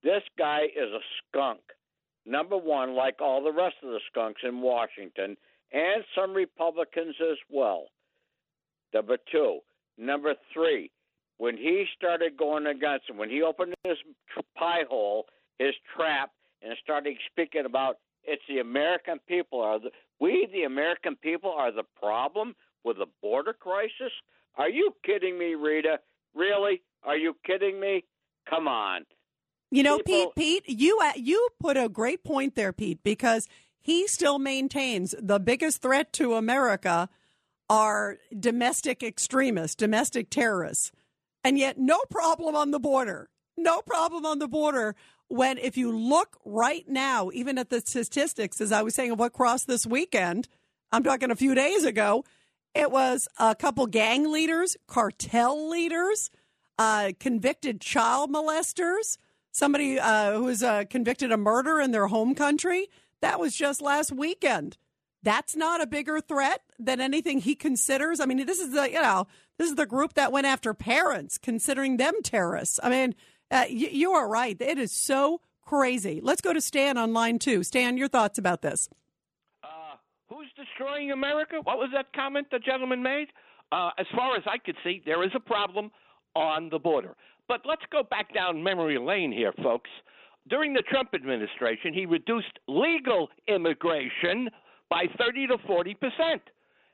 [0.03, 1.61] This guy is a skunk.
[2.27, 5.37] Number one, like all the rest of the skunks in Washington,
[5.72, 7.87] and some Republicans as well.
[8.93, 9.59] Number two.
[9.97, 10.91] Number three,
[11.39, 13.99] when he started going against him, when he opened his
[14.57, 15.27] pie hole,
[15.59, 16.31] his trap,
[16.62, 21.70] and started speaking about it's the American people are the we the American people are
[21.70, 22.55] the problem
[22.85, 24.12] with the border crisis.
[24.57, 25.99] Are you kidding me, Rita?
[26.35, 26.83] Really?
[27.03, 28.05] Are you kidding me?
[28.49, 29.05] Come on.
[29.75, 33.49] You know, People- Pete, Pete, you uh, you put a great point there, Pete, because
[33.81, 37.09] he still maintains the biggest threat to America
[37.68, 40.93] are domestic extremists, domestic terrorists,
[41.43, 43.29] and yet no problem on the border.
[43.57, 44.95] No problem on the border.
[45.27, 49.18] When if you look right now, even at the statistics, as I was saying, of
[49.18, 50.47] what crossed this weekend,
[50.93, 52.25] I'm talking a few days ago,
[52.77, 56.31] it was a couple gang leaders, cartel leaders,
[56.79, 59.16] uh, convicted child molesters,
[59.55, 62.91] somebody uh, who was uh, convicted of murder in their home country.
[63.23, 64.77] That was just last weekend.
[65.23, 68.21] That's not a bigger threat than anything he considers.
[68.21, 69.27] I mean, this is the you know
[69.57, 72.79] this is the group that went after parents, considering them terrorists.
[72.83, 73.15] I mean,
[73.51, 74.61] uh, you are right.
[74.61, 76.21] It is so crazy.
[76.23, 77.63] Let's go to Stan on line two.
[77.63, 78.91] Stan, your thoughts about this?
[80.29, 81.57] Who's destroying America?
[81.63, 83.29] What was that comment the gentleman made?
[83.71, 85.91] Uh, as far as I could see, there is a problem
[86.35, 87.15] on the border.
[87.49, 89.91] But let's go back down memory lane here, folks.
[90.49, 94.49] During the Trump administration, he reduced legal immigration
[94.91, 96.43] by 30 to 40 percent.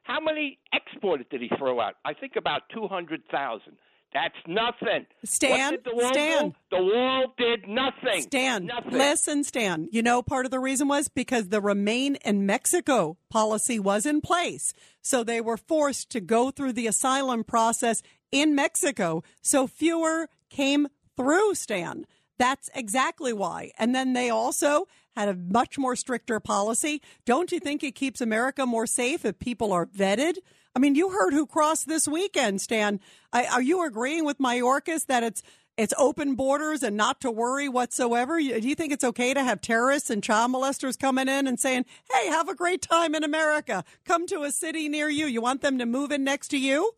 [0.03, 1.95] How many exported did he throw out?
[2.05, 3.77] I think about 200,000.
[4.13, 5.07] That's nothing.
[5.25, 6.49] Stan, the wall Stan.
[6.49, 6.55] do?
[6.77, 8.23] The wall did nothing.
[8.23, 8.93] Stan, nothing.
[8.93, 9.89] listen, Stan.
[9.93, 14.21] You know, part of the reason was because the Remain in Mexico policy was in
[14.21, 14.73] place.
[15.01, 19.23] So they were forced to go through the asylum process in Mexico.
[19.43, 22.05] So fewer came through, Stan.
[22.39, 23.71] That's exactly why.
[23.79, 24.87] And then they also
[25.17, 27.03] had a much more stricter policy.
[27.27, 30.37] Don't you think it keeps America more safe if people are vetted?
[30.75, 33.01] I mean, you heard who crossed this weekend, Stan.
[33.33, 35.43] I, are you agreeing with Mayorkas that it's
[35.77, 38.39] it's open borders and not to worry whatsoever?
[38.39, 41.59] You- Do you think it's okay to have terrorists and child molesters coming in and
[41.59, 43.85] saying, "Hey, have a great time in America.
[44.05, 45.27] Come to a city near you.
[45.27, 46.93] You want them to move in next to you?"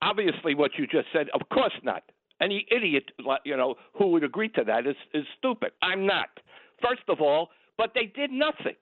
[0.00, 2.02] obviously what you just said of course not
[2.40, 3.10] any idiot
[3.44, 5.72] you know who would agree to that is is stupid.
[5.82, 6.28] I'm not.
[6.82, 8.74] First of all but they did nothing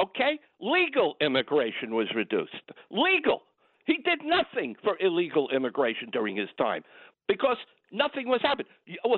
[0.00, 0.38] okay?
[0.60, 2.52] Legal immigration was reduced.
[2.90, 3.42] Legal.
[3.86, 6.82] He did nothing for illegal immigration during his time
[7.26, 7.56] because
[7.90, 8.66] nothing was happening.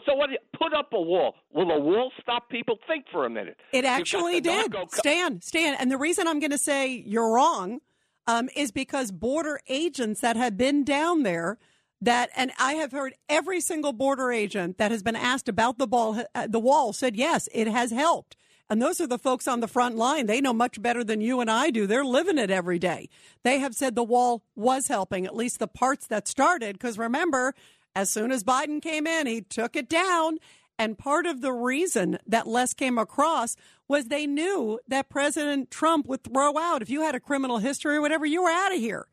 [0.06, 1.34] So what put up a wall.
[1.52, 2.78] Will a wall stop people?
[2.86, 3.56] Think for a minute.
[3.72, 4.70] It actually did.
[4.70, 5.74] narco- Stan, Stan.
[5.74, 7.80] And the reason I'm going to say you're wrong
[8.26, 11.58] um, is because border agents that have been down there
[12.00, 15.86] that, and I have heard every single border agent that has been asked about the
[15.86, 18.36] ball, uh, the wall said, yes, it has helped.
[18.70, 20.26] And those are the folks on the front line.
[20.26, 21.88] They know much better than you and I do.
[21.88, 23.08] They're living it every day.
[23.42, 26.74] They have said the wall was helping, at least the parts that started.
[26.74, 27.52] Because remember,
[27.96, 30.38] as soon as Biden came in, he took it down.
[30.78, 33.56] And part of the reason that less came across
[33.88, 37.96] was they knew that President Trump would throw out if you had a criminal history
[37.96, 39.08] or whatever, you were out of here.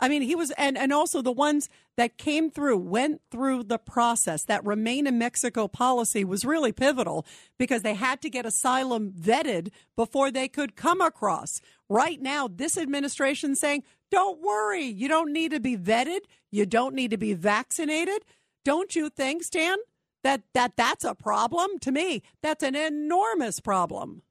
[0.00, 3.78] I mean, he was, and, and also the ones that came through, went through the
[3.78, 4.44] process.
[4.44, 7.24] That remain in Mexico policy was really pivotal
[7.58, 11.60] because they had to get asylum vetted before they could come across.
[11.88, 16.20] Right now, this administration saying, don't worry, you don't need to be vetted,
[16.50, 18.24] you don't need to be vaccinated.
[18.64, 19.76] Don't you think, Stan,
[20.22, 21.78] that, that that's a problem?
[21.80, 24.22] To me, that's an enormous problem.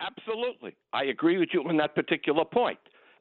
[0.00, 0.74] Absolutely.
[0.92, 2.78] I agree with you on that particular point.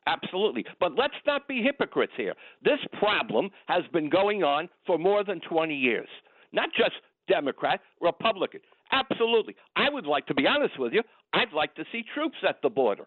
[0.07, 0.65] Absolutely.
[0.79, 2.33] But let's not be hypocrites here.
[2.63, 6.07] This problem has been going on for more than 20 years,
[6.51, 6.93] not just
[7.27, 8.61] Democrat, Republican.
[8.91, 9.55] Absolutely.
[9.75, 12.69] I would like to be honest with you, I'd like to see troops at the
[12.69, 13.05] border.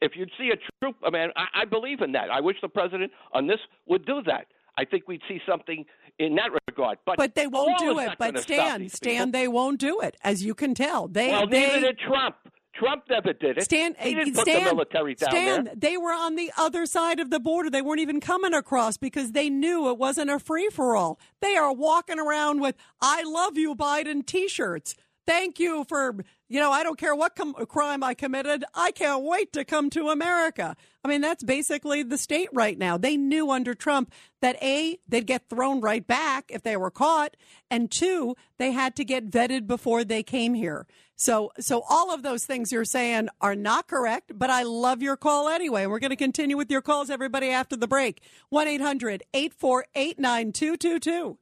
[0.00, 2.30] If you'd see a troop, I mean, I, I believe in that.
[2.30, 4.46] I wish the president on this would do that.
[4.76, 5.84] I think we'd see something
[6.18, 6.98] in that regard.
[7.06, 8.16] But, But they won't do it.
[8.18, 11.06] But Stan, Stan, they won't do it, as you can tell.
[11.06, 12.36] They, well, they, neither did Trump.
[12.78, 13.64] Trump never did it.
[13.64, 15.74] Stan, he didn't uh, put the military down Stan, there.
[15.76, 17.70] they were on the other side of the border.
[17.70, 21.18] They weren't even coming across because they knew it wasn't a free for all.
[21.40, 24.94] They are walking around with "I love you, Biden" T-shirts.
[25.26, 26.16] Thank you for,
[26.50, 28.62] you know, I don't care what com- crime I committed.
[28.74, 30.76] I can't wait to come to America.
[31.02, 32.98] I mean, that's basically the state right now.
[32.98, 34.12] They knew under Trump
[34.42, 37.38] that A, they'd get thrown right back if they were caught,
[37.70, 40.86] and two, they had to get vetted before they came here.
[41.16, 45.16] So, so all of those things you're saying are not correct, but I love your
[45.16, 45.86] call anyway.
[45.86, 48.20] We're going to continue with your calls, everybody, after the break.
[48.50, 51.38] 1 800 848 9222.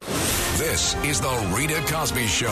[0.58, 2.48] This is The Rita Cosby Show.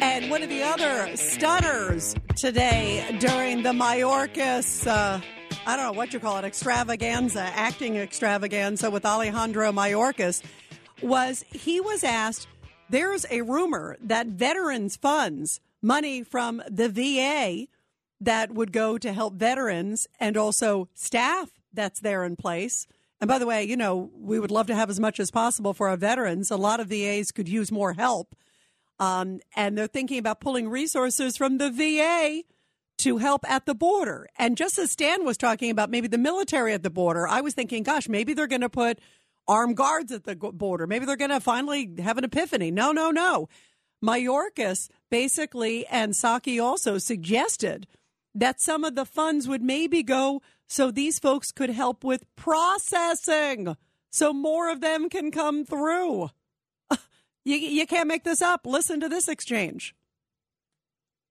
[0.00, 5.20] And one of the other stunners today during the Mayorkas, uh,
[5.66, 10.42] I don't know what you call it, extravaganza, acting extravaganza with Alejandro Mayorkas,
[11.00, 12.48] was he was asked,
[12.90, 17.66] there's a rumor that veterans funds, money from the VA
[18.20, 22.86] that would go to help veterans and also staff that's there in place.
[23.22, 25.72] And by the way, you know, we would love to have as much as possible
[25.72, 26.50] for our veterans.
[26.50, 28.36] A lot of VAs could use more help.
[29.00, 32.42] Um, and they're thinking about pulling resources from the VA
[32.98, 34.28] to help at the border.
[34.38, 37.54] And just as Stan was talking about maybe the military at the border, I was
[37.54, 38.98] thinking, gosh, maybe they're going to put
[39.46, 40.86] armed guards at the border.
[40.86, 42.70] Maybe they're going to finally have an epiphany.
[42.70, 43.48] No, no, no.
[44.02, 47.86] Mayorkas basically and Psaki also suggested
[48.34, 53.76] that some of the funds would maybe go so these folks could help with processing
[54.10, 56.30] so more of them can come through.
[57.46, 58.64] You, you can't make this up.
[58.64, 59.94] Listen to this exchange.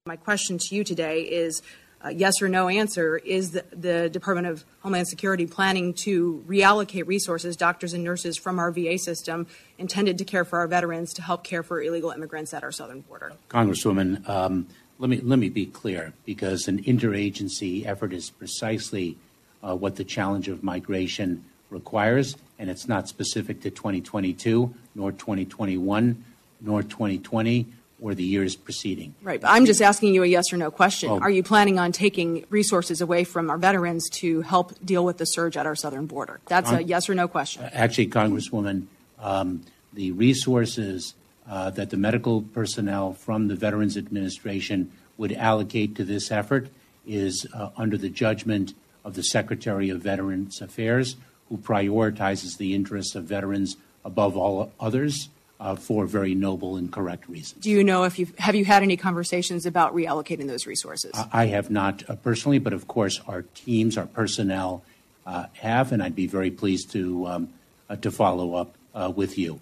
[0.06, 1.62] My question to you today is
[2.04, 3.16] uh, yes or no answer.
[3.16, 8.60] Is the, the, Department of Homeland Security planning to reallocate resources, doctors and nurses from
[8.60, 9.47] our VA system
[9.78, 12.99] intended to care for our veterans to help care for illegal immigrants at our southern
[12.99, 13.32] border?
[13.47, 14.68] Congresswoman, um,
[14.99, 19.16] let me let me be clear because an interagency effort is precisely
[19.64, 26.26] uh, what the challenge of migration requires, and it's not specific to 2022, nor 2021,
[26.60, 27.68] nor 2020,
[28.04, 29.16] or the years preceding.
[29.24, 31.10] Right, but I'm just asking you a yes or no question.
[31.10, 31.20] Oh.
[31.20, 35.26] Are you planning on taking resources away from our veterans to help deal with the
[35.26, 36.41] surge at our southern border?
[36.47, 37.64] That's Con- a yes or no question.
[37.72, 38.88] Actually, Congresswoman,
[39.20, 41.16] um, the resources
[41.49, 46.68] uh, that the medical personnel from the Veterans Administration would allocate to this effort
[47.08, 48.74] is uh, under the judgment
[49.06, 51.16] of the Secretary of Veterans Affairs,
[51.47, 55.30] who prioritizes the interests of veterans above all others
[55.64, 57.64] uh, for very noble and correct reasons.
[57.64, 61.14] Do you know if you have you had any conversations about reallocating those resources?
[61.32, 64.84] I have not uh, personally, but of course our teams, our personnel
[65.26, 67.53] uh, have, and I'd be very pleased to um,
[67.89, 69.61] uh, to follow up uh, with you.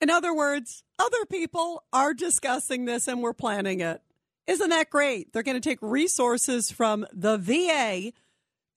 [0.00, 4.00] In other words, other people are discussing this and we're planning it.
[4.46, 5.32] Isn't that great?
[5.32, 8.12] They're going to take resources from the VA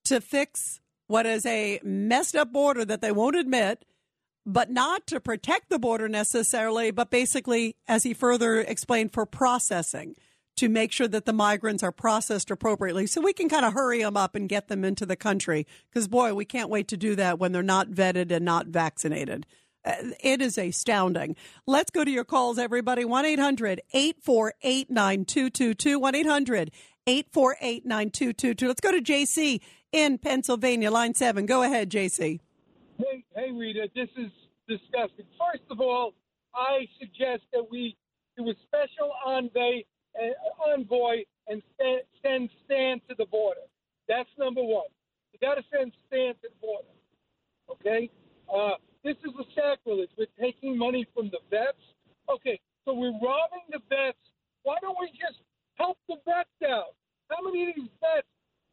[0.04, 3.84] to fix what is a messed up border that they won't admit,
[4.46, 10.14] but not to protect the border necessarily, but basically, as he further explained, for processing
[10.56, 14.02] to make sure that the migrants are processed appropriately so we can kind of hurry
[14.02, 15.66] them up and get them into the country.
[15.90, 19.46] Because, boy, we can't wait to do that when they're not vetted and not vaccinated.
[19.84, 21.36] Uh, it is astounding.
[21.66, 23.04] Let's go to your calls, everybody.
[23.04, 25.98] 1 800 848 9222.
[25.98, 26.70] 1 800
[27.06, 28.68] 848 9222.
[28.68, 29.60] Let's go to JC
[29.92, 31.46] in Pennsylvania, line seven.
[31.46, 32.40] Go ahead, JC.
[32.98, 34.32] Hey, hey, Rita, this is
[34.68, 35.26] disgusting.
[35.38, 36.14] First of all,
[36.54, 37.96] I suggest that we
[38.36, 39.82] do a special envoy,
[40.16, 41.62] uh, envoy and
[42.22, 43.60] send Stan to the border.
[44.08, 44.88] That's number one.
[45.32, 46.88] You got to send Stan to the border.
[47.70, 48.10] Okay?
[48.52, 50.10] Uh, this is a sacrilege.
[50.16, 51.78] We're taking money from the vets.
[52.28, 54.18] Okay, so we're robbing the vets.
[54.62, 55.38] Why don't we just
[55.74, 56.96] help the vets out?
[57.28, 58.26] How many of these vets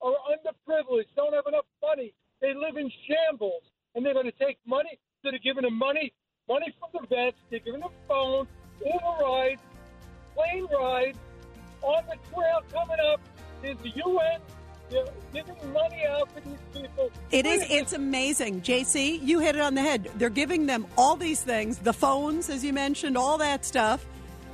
[0.04, 2.14] are underprivileged, don't have enough money.
[2.42, 3.64] They live in shambles,
[3.96, 5.00] and they're going to take money.
[5.18, 6.14] Instead of giving them money,
[6.48, 8.48] money from the vets, they're giving them phones,
[8.86, 9.62] Uber rides,
[10.36, 11.18] plane rides,
[11.82, 13.20] on the trail coming up.
[13.64, 14.40] is the UN
[15.34, 17.10] giving money out for these people.
[17.32, 17.66] It is.
[17.70, 19.20] It's amazing, JC.
[19.22, 20.10] You hit it on the head.
[20.16, 24.06] They're giving them all these things, the phones, as you mentioned, all that stuff.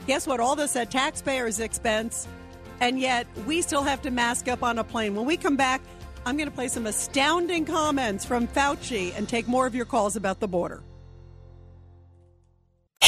[0.07, 0.39] Guess what?
[0.39, 2.27] All this at taxpayers' expense
[2.81, 5.15] and yet we still have to mask up on a plane.
[5.15, 5.81] When we come back,
[6.25, 10.15] I'm going to play some astounding comments from Fauci and take more of your calls
[10.15, 10.83] about the border.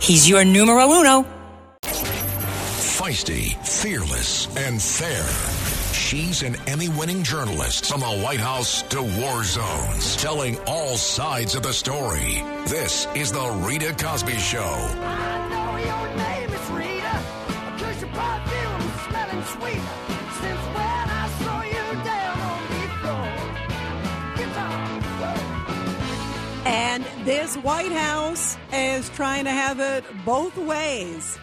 [0.00, 1.26] He's your numero uno.
[1.82, 5.24] Feisty, fearless, and fair.
[5.92, 11.54] She's an Emmy winning journalist from the White House to war zones, telling all sides
[11.54, 12.42] of the story.
[12.66, 14.94] This is The Rita Cosby Show.
[26.68, 31.38] And this White House is trying to have it both ways.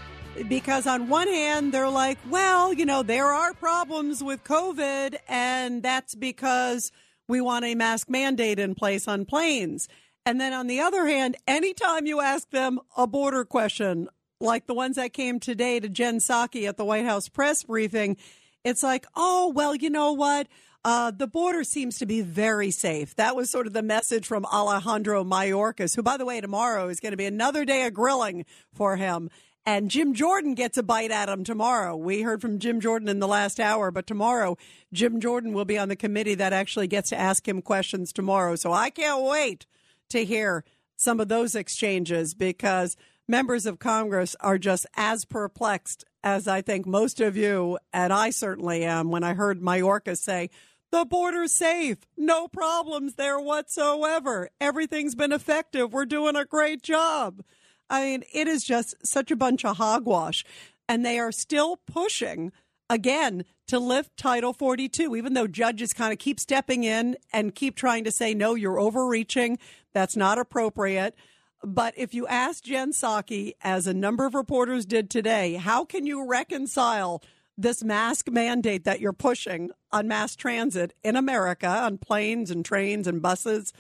[0.48, 5.82] Because on one hand, they're like, well, you know, there are problems with COVID, and
[5.82, 6.92] that's because
[7.28, 9.88] we want a mask mandate in place on planes.
[10.28, 14.10] And then on the other hand, anytime you ask them a border question,
[14.40, 18.18] like the ones that came today to Jen Psaki at the White House press briefing,
[18.64, 20.48] it's like, oh, well, you know what?
[20.86, 23.16] Uh, the border seems to be very safe.
[23.16, 27.00] That was sort of the message from Alejandro Mayorkas, who, by the way, tomorrow is
[27.00, 29.32] going to be another day of grilling for him.
[29.66, 31.96] And Jim Jordan gets a bite at him tomorrow.
[31.96, 34.60] We heard from Jim Jordan in the last hour, but tomorrow,
[34.94, 38.56] Jim Jordan will be on the committee that actually gets to ask him questions tomorrow.
[38.56, 39.66] So I can't wait
[40.10, 40.64] to hear
[40.98, 42.96] some of those exchanges because
[43.28, 48.30] members of Congress are just as perplexed as I think most of you, and I
[48.30, 50.52] certainly am, when I heard Mayorkas say,
[50.96, 51.98] the border's safe.
[52.16, 54.50] No problems there whatsoever.
[54.62, 55.92] Everything's been effective.
[55.92, 57.44] We're doing a great job.
[57.90, 60.46] I mean, it is just such a bunch of hogwash.
[60.88, 62.54] And they are still pushing
[62.90, 67.76] again to lift Title 42, even though judges kind of keep stepping in and keep
[67.76, 69.60] trying to say, no, you're overreaching.
[69.94, 71.14] That's not appropriate.
[71.62, 76.06] But if you ask Jen Psaki, as a number of reporters did today, how can
[76.06, 77.22] you reconcile
[77.58, 83.08] this mask mandate that you're pushing on mass transit in America, on planes and trains
[83.08, 83.74] and buses,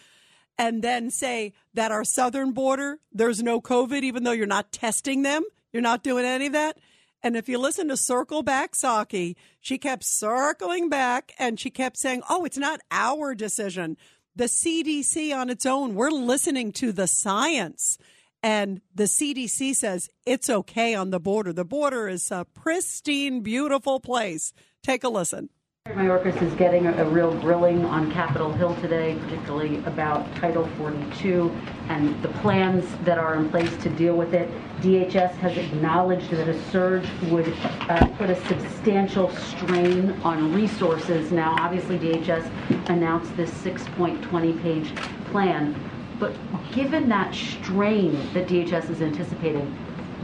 [0.58, 5.24] and then say that our southern border, there's no COVID, even though you're not testing
[5.24, 6.78] them, you're not doing any of that.
[7.22, 11.98] And if you listen to Circle Back Psaki, she kept circling back and she kept
[11.98, 13.98] saying, oh, it's not our decision.
[14.36, 17.98] The CDC on its own, we're listening to the science.
[18.46, 21.52] And the CDC says it's okay on the border.
[21.52, 24.54] The border is a pristine, beautiful place.
[24.84, 25.50] Take a listen.
[25.88, 31.50] Mayorkas is getting a, real grilling on Capitol Hill today, particularly about Title 42
[31.90, 34.48] and the plans that are in place to deal with it.
[34.82, 37.52] DHS has acknowledged that a surge would
[37.90, 41.32] uh, put a substantial strain on resources.
[41.32, 44.96] Now, obviously, DHS announced this 6.20 page
[45.32, 45.74] plan
[46.20, 46.36] but
[46.74, 49.66] given that strain that DHS is anticipating,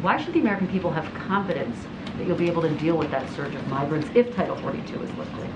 [0.02, 1.78] why should the American people have confidence
[2.18, 5.14] that you'll be able to deal with that surge of migrants if Title 42 is
[5.14, 5.50] lifted?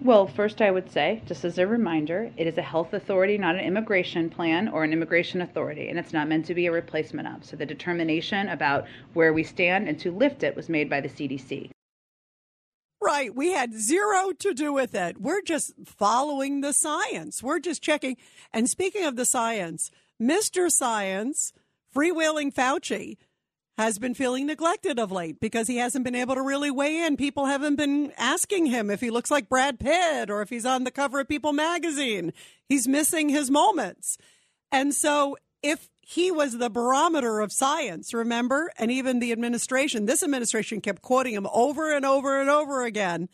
[0.00, 3.54] Well, first, I would say, just as a reminder, it is a health authority, not
[3.54, 7.28] an immigration plan or an immigration authority, and it's not meant to be a replacement
[7.28, 7.44] of.
[7.44, 11.08] So the determination about where we stand and to lift it was made by the
[11.08, 11.70] CDC.
[13.02, 13.34] Right.
[13.34, 15.20] We had zero to do with it.
[15.20, 17.42] We're just following the science.
[17.42, 18.16] We're just checking.
[18.52, 19.90] And speaking of the science,
[20.20, 20.70] Mr.
[20.70, 21.52] Science,
[21.94, 23.16] freewheeling Fauci,
[23.76, 27.16] has been feeling neglected of late because he hasn't been able to really weigh in.
[27.16, 30.84] People haven't been asking him if he looks like Brad Pitt or if he's on
[30.84, 32.32] the cover of People magazine.
[32.68, 34.16] He's missing his moments.
[34.70, 38.70] And so if he was the barometer of science, remember?
[38.76, 43.28] And even the administration, this administration kept quoting him over and over and over again.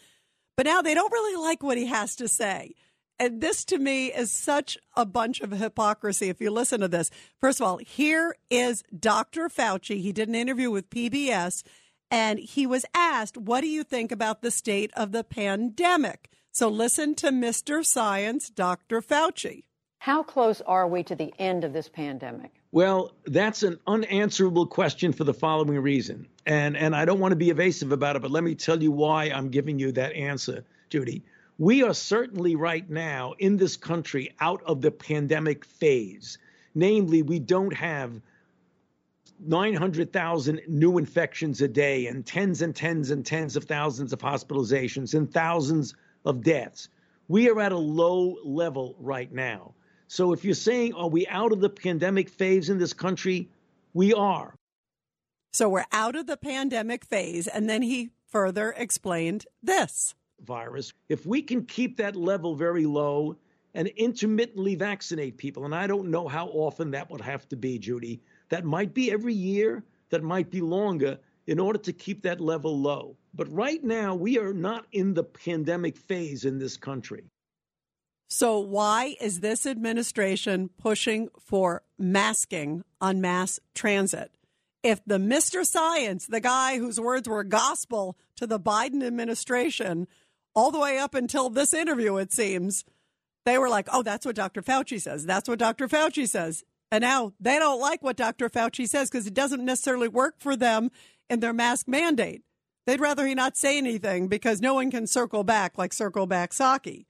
[0.56, 2.74] But now they don't really like what he has to say.
[3.18, 7.10] And this to me is such a bunch of hypocrisy if you listen to this.
[7.40, 9.48] First of all, here is Dr.
[9.48, 10.00] Fauci.
[10.00, 11.64] He did an interview with PBS
[12.10, 16.30] and he was asked, What do you think about the state of the pandemic?
[16.52, 17.84] So listen to Mr.
[17.84, 19.00] Science, Dr.
[19.00, 19.64] Fauci.
[19.98, 22.57] How close are we to the end of this pandemic?
[22.70, 26.28] Well, that's an unanswerable question for the following reason.
[26.44, 28.90] And and I don't want to be evasive about it, but let me tell you
[28.90, 31.22] why I'm giving you that answer, Judy.
[31.56, 36.38] We are certainly right now in this country out of the pandemic phase.
[36.74, 38.20] Namely, we don't have
[39.40, 45.14] 900,000 new infections a day and tens and tens and tens of thousands of hospitalizations
[45.14, 45.94] and thousands
[46.24, 46.88] of deaths.
[47.28, 49.74] We are at a low level right now.
[50.08, 53.50] So if you're saying, are we out of the pandemic phase in this country?
[53.92, 54.54] We are.
[55.52, 57.46] So we're out of the pandemic phase.
[57.46, 60.92] And then he further explained this virus.
[61.08, 63.36] If we can keep that level very low
[63.74, 67.78] and intermittently vaccinate people, and I don't know how often that would have to be,
[67.78, 72.40] Judy, that might be every year, that might be longer in order to keep that
[72.40, 73.16] level low.
[73.34, 77.24] But right now, we are not in the pandemic phase in this country.
[78.28, 84.30] So, why is this administration pushing for masking on mass transit?
[84.82, 85.64] If the Mr.
[85.64, 90.06] Science, the guy whose words were gospel to the Biden administration,
[90.54, 92.84] all the way up until this interview, it seems,
[93.46, 94.60] they were like, oh, that's what Dr.
[94.60, 95.24] Fauci says.
[95.24, 95.88] That's what Dr.
[95.88, 96.64] Fauci says.
[96.90, 98.50] And now they don't like what Dr.
[98.50, 100.90] Fauci says because it doesn't necessarily work for them
[101.30, 102.42] in their mask mandate.
[102.86, 106.52] They'd rather he not say anything because no one can circle back like circle back
[106.52, 107.06] Psaki.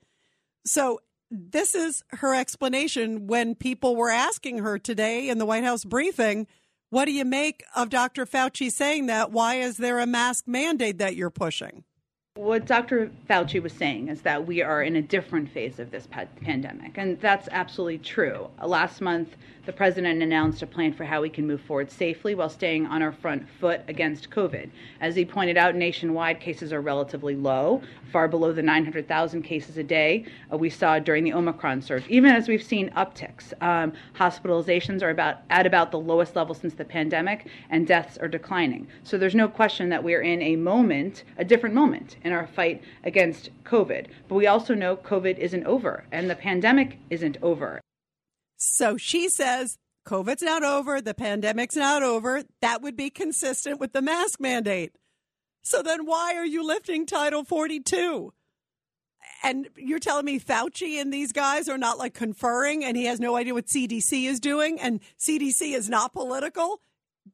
[0.65, 0.99] So
[1.31, 6.47] this is her explanation when people were asking her today in the White House briefing,
[6.89, 8.25] what do you make of Dr.
[8.25, 9.31] Fauci saying that?
[9.31, 11.83] Why is there a mask mandate that you're pushing?
[12.35, 13.11] What Dr.
[13.29, 16.07] Fauci was saying is that we are in a different phase of this
[16.41, 18.49] pandemic, and that's absolutely true.
[18.63, 19.35] Last month,
[19.69, 23.03] the president announced a plan for how we can move forward safely while staying on
[23.03, 24.67] our front foot against COVID.
[24.99, 29.83] As he pointed out, nationwide cases are relatively low, far below the 900,000 cases a
[29.83, 33.53] day uh, we saw during the Omicron surge, even as we've seen upticks.
[33.61, 38.27] Um, hospitalizations are about at about the lowest level since the pandemic, and deaths are
[38.27, 38.87] declining.
[39.03, 42.81] So there's no question that we're in a moment, a different moment in our fight
[43.03, 44.07] against COVID.
[44.27, 47.79] But we also know COVID isn't over, and the pandemic isn't over.
[48.59, 52.43] So she says COVID's not over, the pandemic's not over.
[52.61, 54.91] That would be consistent with the mask mandate.
[55.61, 58.33] So then why are you lifting Title 42?
[59.43, 63.19] And you're telling me Fauci and these guys are not like conferring and he has
[63.19, 66.81] no idea what CDC is doing and CDC is not political?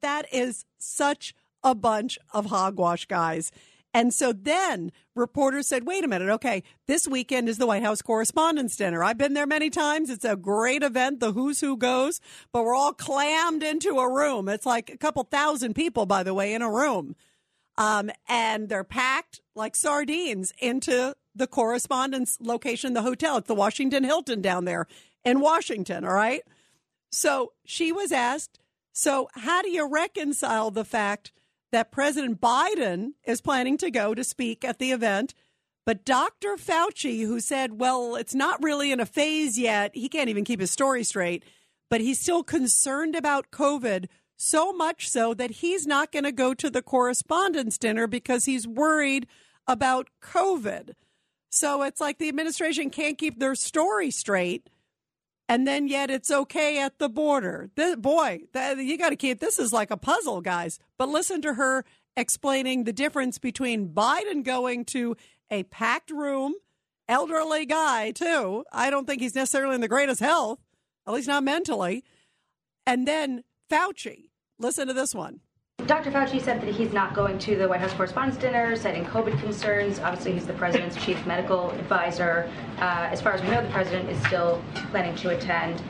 [0.02, 3.50] That is such a bunch of hogwash, guys.
[3.96, 8.02] And so then reporters said, wait a minute, okay, this weekend is the White House
[8.02, 9.02] Correspondents' Dinner.
[9.02, 10.10] I've been there many times.
[10.10, 11.18] It's a great event.
[11.18, 12.20] The who's who goes,
[12.52, 14.50] but we're all clammed into a room.
[14.50, 17.16] It's like a couple thousand people, by the way, in a room.
[17.78, 23.38] Um, and they're packed like sardines into the correspondence location, the hotel.
[23.38, 24.86] It's the Washington Hilton down there
[25.24, 26.04] in Washington.
[26.04, 26.42] All right.
[27.10, 28.60] So she was asked,
[28.92, 31.32] so how do you reconcile the fact
[31.72, 35.34] that President Biden is planning to go to speak at the event.
[35.84, 36.56] But Dr.
[36.56, 40.60] Fauci, who said, well, it's not really in a phase yet, he can't even keep
[40.60, 41.44] his story straight,
[41.88, 44.06] but he's still concerned about COVID,
[44.36, 48.66] so much so that he's not going to go to the correspondence dinner because he's
[48.66, 49.26] worried
[49.66, 50.90] about COVID.
[51.50, 54.68] So it's like the administration can't keep their story straight
[55.48, 57.70] and then yet it's okay at the border.
[57.98, 60.78] Boy, the, you got to keep this is like a puzzle, guys.
[60.98, 61.84] But listen to her
[62.16, 65.16] explaining the difference between Biden going to
[65.50, 66.54] a packed room,
[67.08, 68.64] elderly guy too.
[68.72, 70.58] I don't think he's necessarily in the greatest health,
[71.06, 72.02] at least not mentally.
[72.86, 74.30] And then Fauci.
[74.58, 75.40] Listen to this one.
[75.86, 76.10] Dr.
[76.10, 80.00] Fauci said that he's not going to the White House Correspondents' Dinner, citing COVID concerns.
[80.00, 82.50] Obviously, he's the president's chief medical advisor.
[82.78, 84.60] Uh, as far as we know, the president is still
[84.90, 85.80] planning to attend.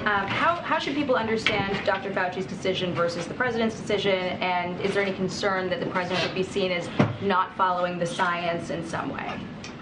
[0.00, 2.10] Um, how, how should people understand Dr.
[2.10, 4.12] Fauci's decision versus the president's decision?
[4.42, 6.90] And is there any concern that the president would be seen as
[7.22, 9.40] not following the science in some way?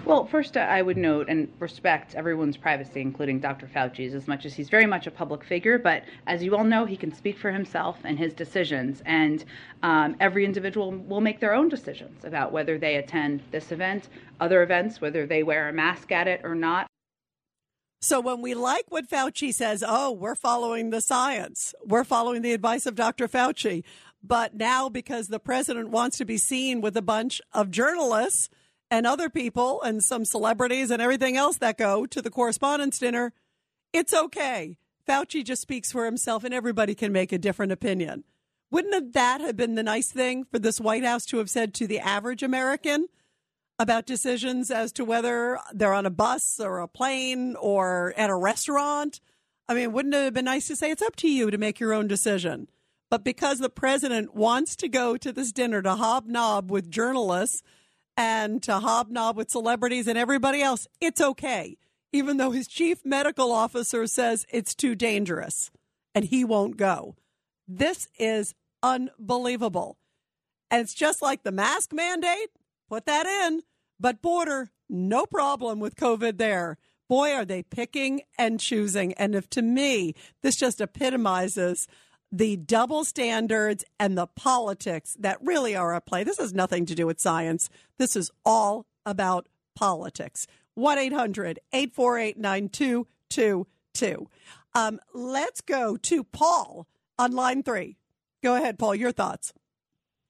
[0.09, 3.67] Well, first, uh, I would note and respect everyone's privacy, including Dr.
[3.67, 5.77] Fauci's, as much as he's very much a public figure.
[5.77, 9.03] But as you all know, he can speak for himself and his decisions.
[9.05, 9.45] And
[9.83, 14.63] um, every individual will make their own decisions about whether they attend this event, other
[14.63, 16.87] events, whether they wear a mask at it or not.
[18.01, 22.53] So when we like what Fauci says, oh, we're following the science, we're following the
[22.53, 23.27] advice of Dr.
[23.27, 23.83] Fauci.
[24.23, 28.49] But now, because the president wants to be seen with a bunch of journalists,
[28.91, 33.33] and other people and some celebrities and everything else that go to the correspondence dinner,
[33.93, 34.77] it's okay.
[35.07, 38.23] Fauci just speaks for himself and everybody can make a different opinion.
[38.71, 41.87] Wouldn't that have been the nice thing for this White House to have said to
[41.87, 43.07] the average American
[43.79, 48.35] about decisions as to whether they're on a bus or a plane or at a
[48.35, 49.19] restaurant?
[49.67, 51.79] I mean, wouldn't it have been nice to say it's up to you to make
[51.79, 52.67] your own decision?
[53.09, 57.63] But because the president wants to go to this dinner to hobnob with journalists
[58.19, 61.77] and to hobnob with celebrities and everybody else, it's okay,
[62.11, 65.71] even though his chief medical officer says it's too dangerous
[66.13, 67.15] and he won't go.
[67.65, 68.53] This is
[68.83, 69.97] unbelievable.
[70.69, 72.49] And it's just like the mask mandate,
[72.89, 73.61] put that in,
[74.01, 76.77] but border, no problem with COVID there.
[77.07, 79.13] Boy, are they picking and choosing.
[79.13, 80.13] And if to me,
[80.43, 81.87] this just epitomizes
[82.31, 86.23] the double standards and the politics that really are at play.
[86.23, 87.69] This has nothing to do with science.
[87.97, 90.47] This is all about politics.
[90.75, 94.27] 1 800 848 9222.
[94.75, 97.97] Um, let's go to Paul on line three.
[98.43, 99.53] Go ahead, Paul, your thoughts.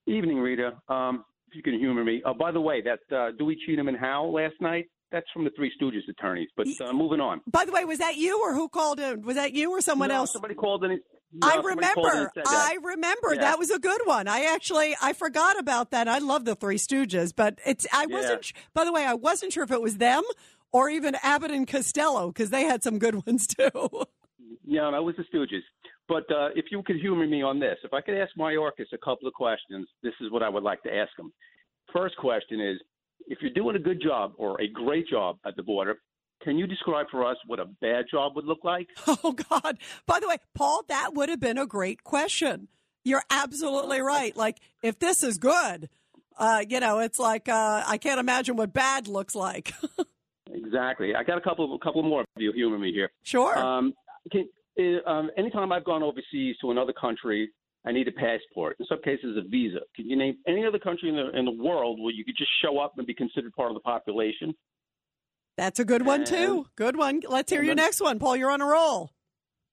[0.07, 0.81] Evening, Rita.
[0.87, 2.21] Um, if you can humor me.
[2.25, 5.51] Uh, by the way, that uh, Dewey Cheatham and Howe last night, that's from the
[5.55, 6.49] Three Stooges attorneys.
[6.55, 7.41] But uh, moving on.
[7.47, 9.21] By the way, was that you or who called in?
[9.21, 10.33] Was that you or someone no, else?
[10.33, 10.99] Somebody called in.
[11.31, 12.41] No, I somebody called in and remember.
[12.47, 13.33] I remember.
[13.35, 13.41] Yeah.
[13.41, 14.27] That was a good one.
[14.27, 16.07] I actually I forgot about that.
[16.07, 18.45] I love the Three Stooges, but it's I wasn't.
[18.45, 20.23] sh- By the way, I wasn't sure if it was them
[20.71, 23.69] or even Abbott and Costello because they had some good ones too.
[24.65, 25.61] Yeah, that was the Stooges.
[26.07, 28.97] But uh, if you could humor me on this, if I could ask Mayorkas a
[28.97, 31.31] couple of questions, this is what I would like to ask him.
[31.93, 32.77] First question is,
[33.27, 35.99] if you're doing a good job or a great job at the border,
[36.41, 38.87] can you describe for us what a bad job would look like?
[39.23, 39.77] Oh God!
[40.05, 42.67] By the way, Paul, that would have been a great question.
[43.03, 44.35] You're absolutely right.
[44.35, 45.89] Like if this is good,
[46.37, 49.73] uh, you know, it's like uh, I can't imagine what bad looks like.
[50.51, 51.15] Exactly.
[51.15, 53.11] I got a couple, a couple more of you humor me here.
[53.23, 53.57] Sure.
[53.57, 53.93] Um,
[54.31, 54.47] can,
[54.79, 57.49] uh, um, anytime I've gone overseas to another country,
[57.85, 58.75] I need a passport.
[58.79, 59.79] In some cases, a visa.
[59.95, 62.51] Can you name any other country in the in the world where you could just
[62.61, 64.53] show up and be considered part of the population?
[65.59, 66.67] That's a good one too.
[66.77, 67.21] Good one.
[67.27, 68.37] Let's hear your next one, Paul.
[68.37, 69.11] You're on a roll.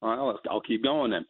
[0.02, 1.24] I'll, I'll keep going then.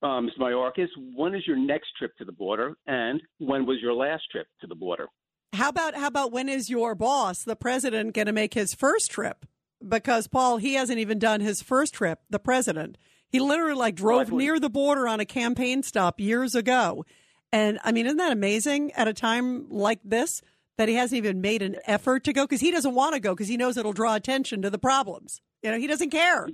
[0.00, 0.38] Uh, Mr.
[0.38, 0.86] Mayorkas,
[1.16, 4.68] when is your next trip to the border, and when was your last trip to
[4.68, 5.08] the border?
[5.54, 9.10] How about how about when is your boss, the president, going to make his first
[9.10, 9.44] trip?
[9.86, 12.20] Because Paul, he hasn't even done his first trip.
[12.30, 12.96] The president,
[13.28, 17.04] he literally like drove near the border on a campaign stop years ago,
[17.52, 18.92] and I mean, isn't that amazing?
[18.92, 20.42] At a time like this,
[20.78, 23.34] that he hasn't even made an effort to go because he doesn't want to go
[23.34, 25.40] because he knows it'll draw attention to the problems.
[25.62, 26.48] You know, he doesn't care.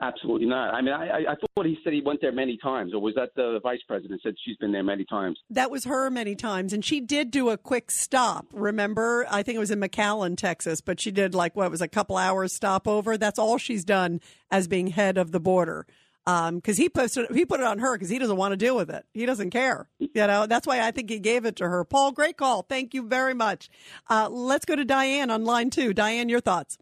[0.00, 0.74] Absolutely not.
[0.74, 3.30] I mean, I, I- thought he said he went there many times, or was that
[3.36, 5.38] the vice president said she's been there many times?
[5.48, 8.46] That was her many times, and she did do a quick stop.
[8.52, 11.86] Remember, I think it was in McAllen, Texas, but she did like what was a
[11.86, 13.16] couple hours stopover.
[13.16, 14.20] That's all she's done
[14.50, 15.86] as being head of the border.
[16.24, 18.90] Because he posted, he put it on her because he doesn't want to deal with
[18.90, 19.04] it.
[19.12, 19.88] He doesn't care.
[19.98, 21.84] You know, that's why I think he gave it to her.
[21.84, 22.62] Paul, great call.
[22.62, 23.68] Thank you very much.
[24.08, 25.92] Uh, let's go to Diane on line two.
[25.92, 26.78] Diane, your thoughts?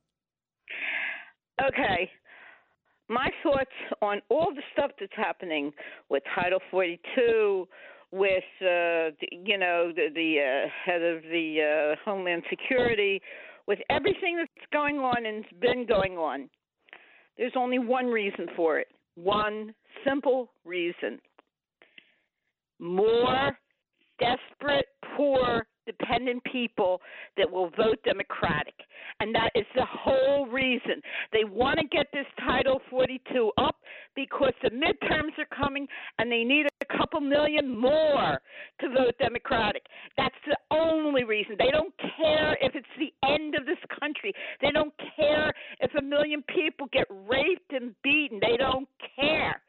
[1.61, 2.11] Okay.
[3.09, 3.70] My thoughts
[4.03, 5.72] on all the stuff that's happening
[6.09, 7.66] with Title 42,
[8.12, 13.20] with uh, the, you know the, the uh, head of the uh, Homeland Security,
[13.66, 16.49] with everything that's going on and's been going on.
[17.36, 18.88] There's only one reason for it.
[19.22, 21.20] One simple reason.
[22.78, 23.58] More
[24.18, 25.66] desperate, poor,
[25.99, 27.01] dependent people
[27.36, 28.74] that will vote Democratic.
[29.20, 31.03] And that is the whole reason.
[31.32, 33.76] They want to get this Title 42 up
[34.14, 35.86] because the midterms are coming
[36.18, 38.41] and they need a couple million more
[38.80, 39.82] to vote Democratic.
[40.16, 41.57] That's the only reason.
[41.59, 44.32] They don't care if it's the end of this country.
[44.61, 48.41] They don't care if a million people get raped and beaten.
[48.41, 49.61] They don't care.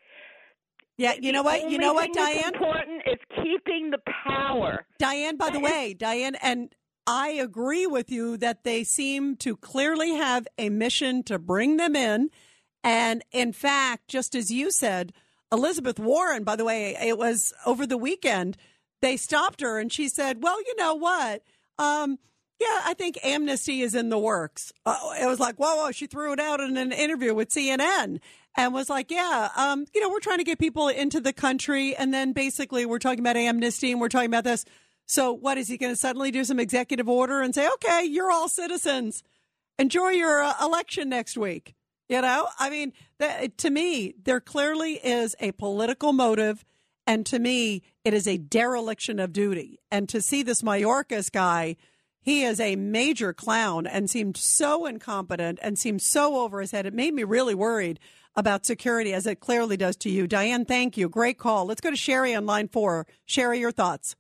[1.02, 1.68] Yeah, you know what?
[1.68, 2.54] You know what, Diane?
[2.54, 4.86] important is keeping the power.
[5.00, 6.76] Diane, by the way, Diane, and
[7.08, 11.96] I agree with you that they seem to clearly have a mission to bring them
[11.96, 12.30] in.
[12.84, 15.12] And in fact, just as you said,
[15.52, 18.56] Elizabeth Warren, by the way, it was over the weekend,
[19.02, 21.42] they stopped her and she said, Well, you know what?
[21.80, 22.20] Um,
[22.60, 24.72] yeah, I think amnesty is in the works.
[24.86, 25.92] Uh, it was like, whoa, whoa.
[25.92, 28.20] She threw it out in an interview with CNN
[28.56, 31.96] and was like, yeah, um, you know, we're trying to get people into the country.
[31.96, 34.66] And then basically we're talking about amnesty and we're talking about this.
[35.06, 38.32] So what is he going to suddenly do some executive order and say, okay, you're
[38.32, 39.24] all citizens.
[39.80, 41.76] Enjoy your uh, election next week.
[42.10, 46.66] You know, I mean, that, to me, there clearly is a political motive.
[47.08, 49.80] And to me, it is a dereliction of duty.
[49.90, 51.78] And to see this Mayorkas guy,
[52.22, 56.86] he is a major clown and seemed so incompetent and seemed so over his head.
[56.86, 58.00] It made me really worried
[58.36, 60.28] about security, as it clearly does to you.
[60.28, 61.10] Diane, thank you.
[61.10, 61.66] Great call.
[61.66, 63.06] Let's go to Sherry on line four.
[63.26, 64.16] Sherry, your thoughts.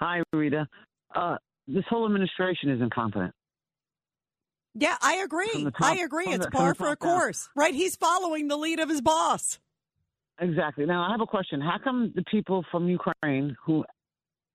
[0.00, 0.66] Hi, Rita.
[1.14, 1.36] Uh,
[1.66, 3.32] this whole administration is incompetent.
[4.74, 5.64] Yeah, I agree.
[5.64, 6.26] Top- I agree.
[6.26, 7.18] It's the- par for a top down.
[7.18, 7.74] course, right?
[7.74, 9.58] He's following the lead of his boss.
[10.38, 10.84] Exactly.
[10.84, 11.62] Now, I have a question.
[11.62, 13.84] How come the people from Ukraine who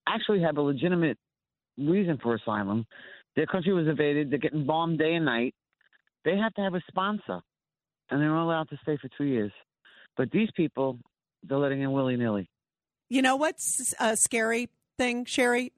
[0.08, 1.18] actually have a legitimate
[1.78, 2.86] reason for asylum,
[3.36, 5.56] their country was invaded, they're getting bombed day and night,
[6.24, 7.42] they have to have a sponsor,
[8.12, 9.52] and they're allowed to stay for two years.
[10.18, 11.00] But these people,
[11.44, 12.50] they're letting in willy nilly.
[13.10, 15.72] You know what's a scary thing, Sherry?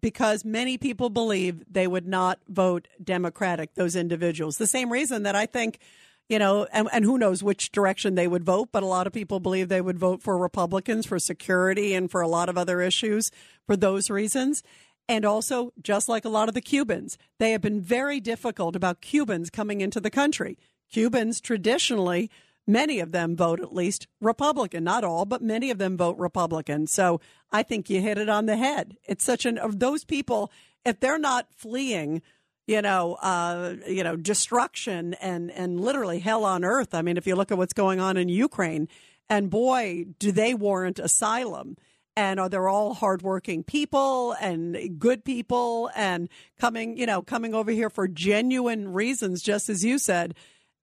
[0.00, 4.56] Because many people believe they would not vote Democratic, those individuals.
[4.56, 5.80] The same reason that I think,
[6.28, 9.12] you know, and, and who knows which direction they would vote, but a lot of
[9.12, 12.80] people believe they would vote for Republicans for security and for a lot of other
[12.80, 13.30] issues
[13.66, 14.62] for those reasons.
[15.08, 19.00] And also, just like a lot of the Cubans, they have been very difficult about
[19.00, 20.58] Cubans coming into the country.
[20.90, 22.30] Cubans traditionally
[22.68, 24.84] many of them vote at least Republican.
[24.84, 26.86] Not all, but many of them vote Republican.
[26.86, 27.20] So
[27.50, 28.98] I think you hit it on the head.
[29.08, 30.52] It's such an of those people
[30.84, 32.22] if they're not fleeing,
[32.66, 36.94] you know, uh, you know, destruction and and literally hell on earth.
[36.94, 38.86] I mean, if you look at what's going on in Ukraine,
[39.28, 41.76] and boy, do they warrant asylum.
[42.14, 46.28] And are they all hardworking people and good people and
[46.58, 50.34] coming, you know, coming over here for genuine reasons, just as you said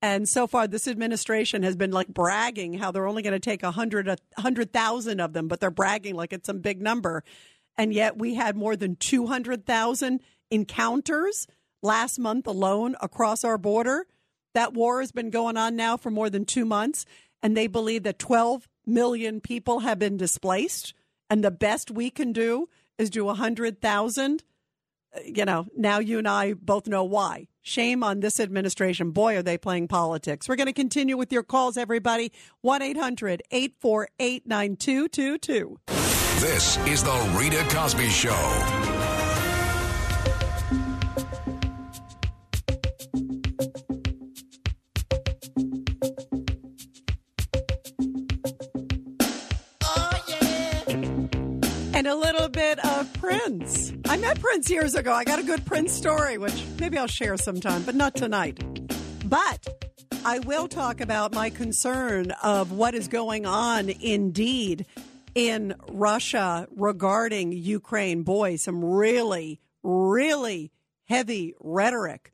[0.01, 3.63] and so far, this administration has been like bragging how they're only going to take
[3.63, 7.23] a hundred, a hundred thousand of them, but they're bragging like it's some big number.
[7.77, 10.21] And yet, we had more than two hundred thousand
[10.51, 11.47] encounters
[11.81, 14.05] last month alone across our border.
[14.53, 17.05] That war has been going on now for more than two months,
[17.41, 20.93] and they believe that twelve million people have been displaced.
[21.29, 24.43] And the best we can do is do a hundred thousand
[25.15, 27.47] uh, you know, now you and I both know why.
[27.67, 29.09] Shame on this administration.
[29.09, 30.47] Boy, are they playing politics.
[30.47, 32.31] We're going to continue with your calls, everybody.
[32.61, 35.79] 1 800 848 9222.
[36.39, 39.24] This is The Rita Cosby Show.
[54.67, 55.13] Years ago.
[55.13, 58.57] I got a good Prince story, which maybe I'll share sometime, but not tonight.
[59.29, 59.93] But
[60.25, 64.87] I will talk about my concern of what is going on indeed
[65.35, 68.23] in Russia regarding Ukraine.
[68.23, 70.71] Boy, some really, really
[71.03, 72.33] heavy rhetoric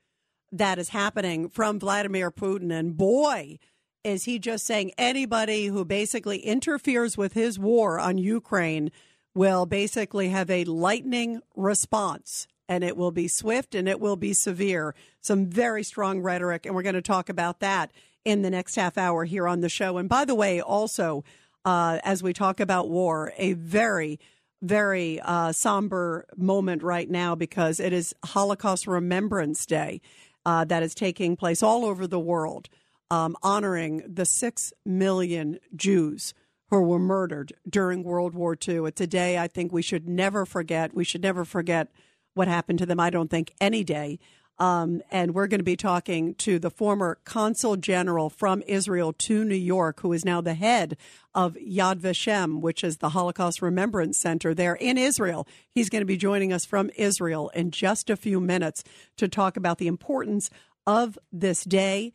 [0.53, 2.71] that is happening from Vladimir Putin.
[2.71, 3.59] And boy,
[4.03, 8.89] is he just saying anybody who basically interferes with his war on Ukraine
[9.33, 14.33] will basically have a lightning response and it will be swift and it will be
[14.33, 14.95] severe.
[15.19, 17.91] Some very strong rhetoric, and we're going to talk about that
[18.23, 19.97] in the next half hour here on the show.
[19.97, 21.23] And by the way, also,
[21.65, 24.19] uh, as we talk about war, a very
[24.61, 30.01] very uh, somber moment right now because it is Holocaust Remembrance Day
[30.45, 32.69] uh, that is taking place all over the world,
[33.09, 36.33] um, honoring the six million Jews
[36.71, 38.85] who were murdered during World War II.
[38.87, 40.95] It's a day I think we should never forget.
[40.95, 41.91] We should never forget
[42.33, 42.99] what happened to them.
[42.99, 44.19] I don't think any day.
[44.57, 49.43] Um, and we're going to be talking to the former consul general from Israel to
[49.43, 50.97] New York, who is now the head
[51.33, 55.47] of Yad Vashem, which is the Holocaust Remembrance Center there in Israel.
[55.71, 58.83] He's going to be joining us from Israel in just a few minutes
[59.17, 60.49] to talk about the importance
[60.85, 62.13] of this day,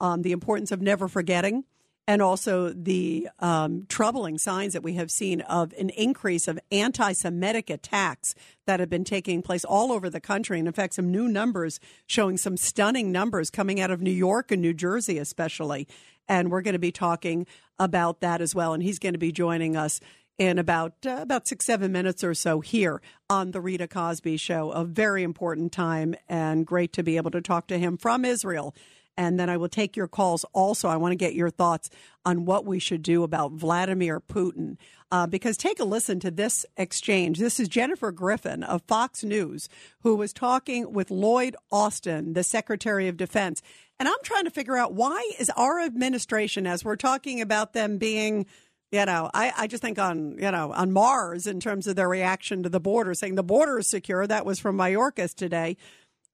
[0.00, 1.64] um, the importance of never forgetting
[2.08, 7.12] and also the um, troubling signs that we have seen of an increase of anti
[7.12, 8.34] Semitic attacks
[8.66, 10.58] that have been taking place all over the country.
[10.58, 14.50] And in fact, some new numbers showing some stunning numbers coming out of New York
[14.50, 15.86] and New Jersey, especially.
[16.26, 17.46] And we're going to be talking
[17.78, 18.72] about that as well.
[18.72, 20.00] And he's going to be joining us
[20.38, 24.70] in about uh, about six seven minutes or so here on the Rita Cosby Show.
[24.70, 28.74] A very important time and great to be able to talk to him from Israel
[29.18, 30.44] and then I will take your calls.
[30.54, 31.90] Also, I want to get your thoughts
[32.24, 34.76] on what we should do about Vladimir Putin.
[35.10, 37.38] Uh, because take a listen to this exchange.
[37.38, 39.68] This is Jennifer Griffin of Fox News,
[40.02, 43.60] who was talking with Lloyd Austin, the Secretary of Defense.
[43.98, 47.98] And I'm trying to figure out why is our administration, as we're talking about them
[47.98, 48.46] being
[48.90, 52.08] you know, I, I just think on, you know, on Mars in terms of their
[52.08, 54.26] reaction to the border, saying the border is secure.
[54.26, 55.76] That was from Mayorkas today.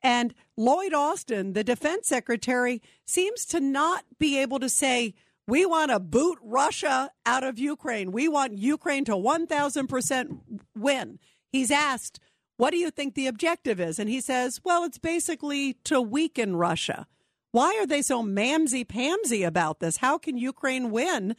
[0.05, 5.15] And Lloyd Austin, the defense secretary, seems to not be able to say,
[5.49, 8.13] we want to boot Russia out of Ukraine.
[8.13, 10.41] We want Ukraine to 1,000%
[10.77, 11.19] win.
[11.51, 12.21] He's asked,
[12.59, 13.99] what do you think the objective is?
[13.99, 17.07] And he says, well, it's basically to weaken Russia.
[17.53, 19.99] Why are they so mamsy pamsy about this?
[19.99, 21.35] How can Ukraine win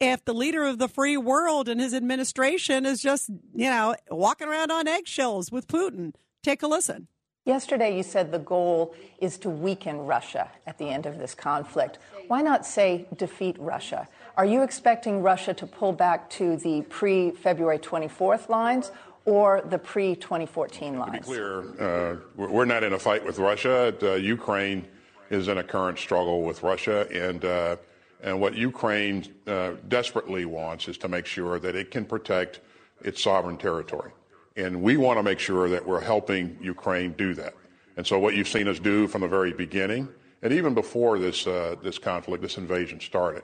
[0.00, 4.48] if the leader of the free world and his administration is just, you know, walking
[4.48, 6.14] around on eggshells with Putin?
[6.42, 7.08] Take a listen.
[7.48, 11.98] Yesterday, you said the goal is to weaken Russia at the end of this conflict.
[12.26, 14.06] Why not say defeat Russia?
[14.36, 18.92] Are you expecting Russia to pull back to the pre February 24th lines
[19.24, 21.12] or the pre 2014 lines?
[21.12, 23.94] To be clear, uh, we're not in a fight with Russia.
[24.02, 24.86] Uh, Ukraine
[25.30, 27.76] is in a current struggle with Russia, and uh,
[28.22, 32.60] and what Ukraine uh, desperately wants is to make sure that it can protect
[33.00, 34.10] its sovereign territory.
[34.58, 37.54] And we want to make sure that we're helping Ukraine do that.
[37.96, 40.08] And so what you've seen us do from the very beginning
[40.42, 43.42] and even before this uh, this conflict, this invasion started.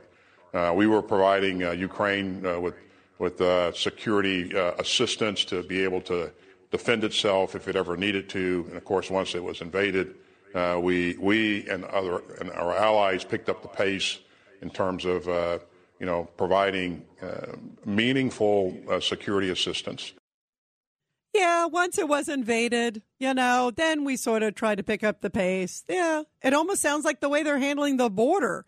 [0.52, 2.74] Uh, we were providing uh, Ukraine uh, with
[3.18, 6.30] with uh, security uh, assistance to be able to
[6.70, 8.64] defend itself if it ever needed to.
[8.68, 10.14] And of course, once it was invaded,
[10.80, 14.18] we we and other and our allies picked up the pace
[14.62, 15.26] in terms of
[15.98, 17.04] you know providing
[17.84, 20.12] meaningful security assistance.
[21.34, 25.20] Yeah, once it was invaded, you know, then we sort of tried to pick up
[25.20, 25.82] the pace.
[25.88, 28.64] Yeah, it almost sounds like the way they're handling the border.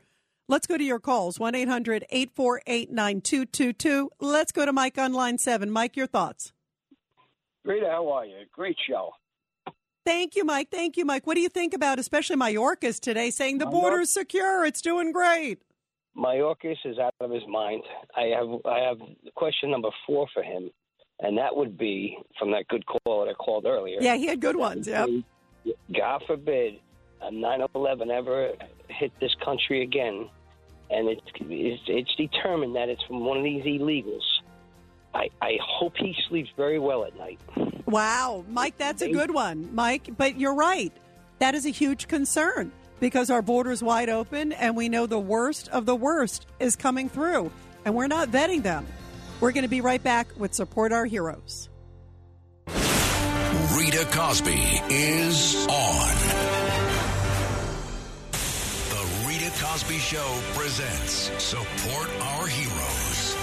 [0.48, 4.10] Let's go to your calls 1 800 848 9222.
[4.20, 5.70] Let's go to Mike on line seven.
[5.70, 6.52] Mike, your thoughts.
[7.64, 7.84] Great.
[7.84, 8.44] How are you?
[8.52, 9.12] Great show.
[10.04, 10.68] Thank you, Mike.
[10.70, 11.26] Thank you, Mike.
[11.26, 14.64] What do you think about, especially Mayorkas today, saying the border is secure?
[14.64, 15.60] It's doing great.
[16.16, 17.82] Mayorkas is out of his mind.
[18.16, 18.98] I have I have
[19.34, 20.70] question number four for him
[21.20, 23.98] and that would be from that good call that I called earlier.
[24.00, 24.86] Yeah, he had good ones.
[24.86, 25.06] Yeah.
[25.92, 26.78] God forbid
[27.22, 28.52] a 9/11 ever
[28.88, 30.28] hit this country again,
[30.90, 34.22] and it's, it's it's determined that it's from one of these illegals.
[35.14, 37.40] I, I hope he sleeps very well at night.
[37.86, 40.10] Wow, Mike, that's a good one, Mike.
[40.16, 40.92] But you're right.
[41.38, 45.68] That is a huge concern because our border's wide open, and we know the worst
[45.68, 47.50] of the worst is coming through,
[47.84, 48.86] and we're not vetting them.
[49.40, 51.68] We're going to be right back with Support Our Heroes.
[53.76, 56.16] Rita Cosby is on.
[58.90, 63.36] The Rita Cosby Show presents Support Our Heroes.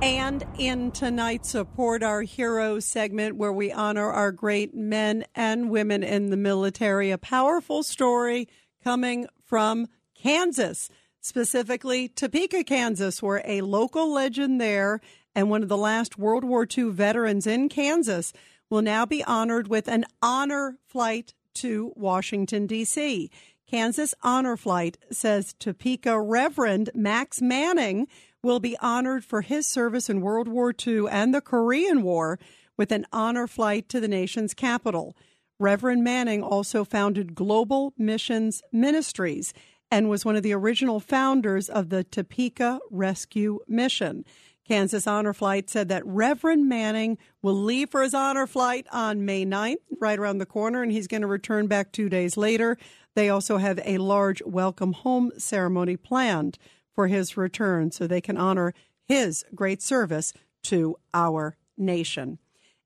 [0.00, 6.04] And in tonight's Support Our Heroes segment, where we honor our great men and women
[6.04, 8.48] in the military, a powerful story
[8.84, 10.88] coming from Kansas
[11.20, 15.00] specifically Topeka, Kansas, where a local legend there
[15.34, 18.32] and one of the last World War II veterans in Kansas
[18.70, 23.30] will now be honored with an honor flight to Washington, D.C.
[23.68, 28.08] Kansas Honor Flight says Topeka Reverend Max Manning
[28.42, 32.38] will be honored for his service in World War II and the Korean War
[32.76, 35.16] with an honor flight to the nation's capital.
[35.58, 39.52] Reverend Manning also founded Global Missions Ministries
[39.90, 44.24] and was one of the original founders of the Topeka Rescue Mission.
[44.66, 49.46] Kansas Honor Flight said that Reverend Manning will leave for his honor flight on May
[49.46, 52.76] 9th, right around the corner, and he's going to return back two days later.
[53.14, 56.58] They also have a large welcome home ceremony planned
[56.94, 58.74] for his return so they can honor
[59.06, 60.34] his great service
[60.64, 62.38] to our nation.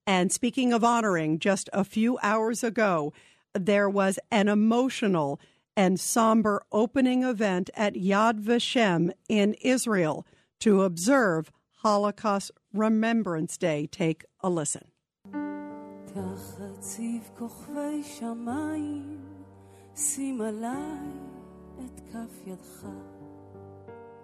[0.07, 3.13] And speaking of honoring, just a few hours ago,
[3.55, 5.41] there was an emotional
[5.77, 10.27] and somber opening event at Yad Vashem in Israel
[10.61, 11.51] to observe
[11.83, 13.87] Holocaust Remembrance Day.
[13.87, 14.87] Take a listen.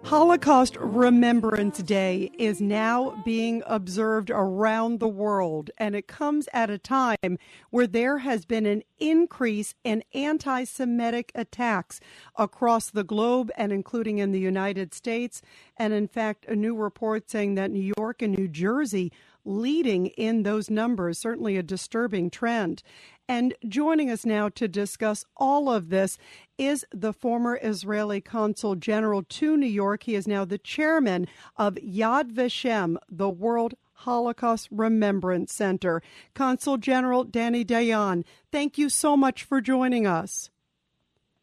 [0.03, 6.77] Holocaust Remembrance Day is now being observed around the world, and it comes at a
[6.77, 7.37] time
[7.69, 11.99] where there has been an increase in anti Semitic attacks
[12.37, 15.41] across the globe and including in the United States.
[15.77, 19.11] And in fact, a new report saying that New York and New Jersey
[19.45, 22.83] leading in those numbers, certainly a disturbing trend.
[23.29, 26.17] And joining us now to discuss all of this
[26.57, 30.03] is the former Israeli consul general to New York.
[30.03, 36.01] He is now the chairman of Yad Vashem, the World Holocaust Remembrance Center.
[36.33, 40.49] Consul General Danny Dayan, thank you so much for joining us.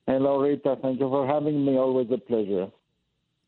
[0.09, 0.78] Hello, Rita.
[0.82, 1.78] Thank you for having me.
[1.78, 2.66] Always a pleasure.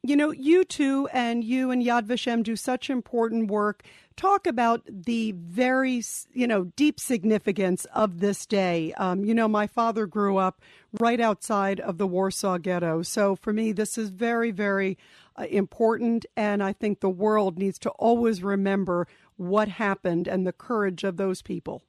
[0.05, 3.83] You know, you two and you and Yad Vashem do such important work
[4.19, 6.03] talk about the very,
[6.33, 8.93] you know, deep significance of this day.
[8.95, 10.61] Um, you know, my father grew up
[11.01, 13.03] right outside of the Warsaw Ghetto.
[13.03, 14.99] So for me, this is very, very
[15.37, 16.27] uh, important.
[16.37, 21.17] And I think the world needs to always remember what happened and the courage of
[21.17, 21.83] those people.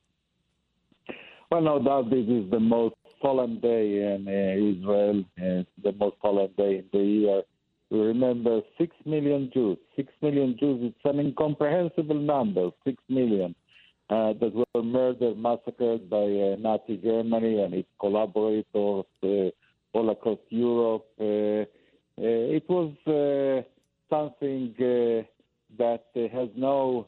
[1.52, 6.18] Well, no doubt this is the most solemn day in uh, Israel, uh, the most
[6.22, 7.42] solemn day in the year
[7.90, 9.78] we remember 6 million Jews.
[9.96, 13.56] 6 million Jews, it's an incomprehensible number, 6 million,
[14.10, 19.50] uh, that were murdered, massacred by uh, Nazi Germany and its collaborators uh,
[19.94, 21.06] all across Europe.
[21.20, 21.66] Uh, uh,
[22.18, 23.64] it was uh,
[24.14, 24.74] something
[25.78, 27.08] that has no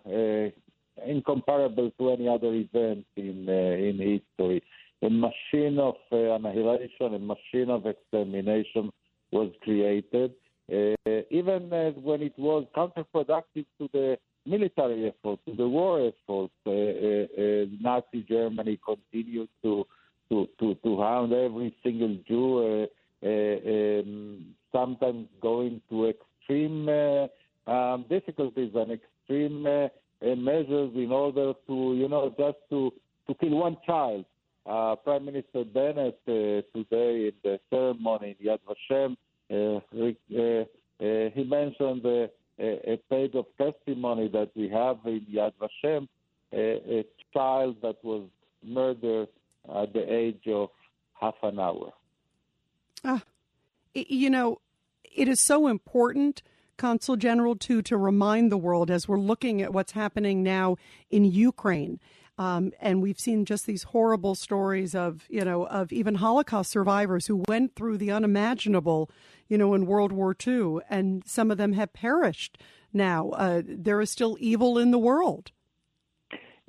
[1.05, 4.63] incomparable to any other event in in history.
[5.03, 8.91] A machine of annihilation, a machine of extermination
[9.31, 10.33] was created
[10.71, 16.53] even uh, when it was counterproductive to the military efforts, to the war efforts.
[16.65, 19.85] Uh, uh, Nazi Germany continued to
[20.29, 22.87] to to, to hound every single Jew,
[23.23, 26.87] um, sometimes going to extreme
[27.67, 32.93] um, difficulties and extreme measures in order to, you know, just to
[33.27, 34.25] to kill one child.
[34.65, 39.15] Uh, Prime Minister Bennett uh, today in the ceremony in Yad Vashem, uh,
[39.51, 42.29] he mentioned a,
[43.09, 46.07] page of testimony that we have in Yad Vashem,
[46.53, 48.27] a, a child that was
[48.63, 49.27] murdered
[49.75, 50.69] at the age of
[51.19, 51.91] half an hour.
[53.03, 53.23] Ah,
[53.93, 54.59] you know,
[55.13, 56.41] it is so important,
[56.77, 60.77] Consul General, to to remind the world as we're looking at what's happening now
[61.09, 61.99] in Ukraine.
[62.37, 67.27] Um, and we've seen just these horrible stories of, you know, of even Holocaust survivors
[67.27, 69.11] who went through the unimaginable,
[69.51, 72.57] you know, in World War II, and some of them have perished
[72.93, 73.31] now.
[73.31, 75.51] Uh, there is still evil in the world.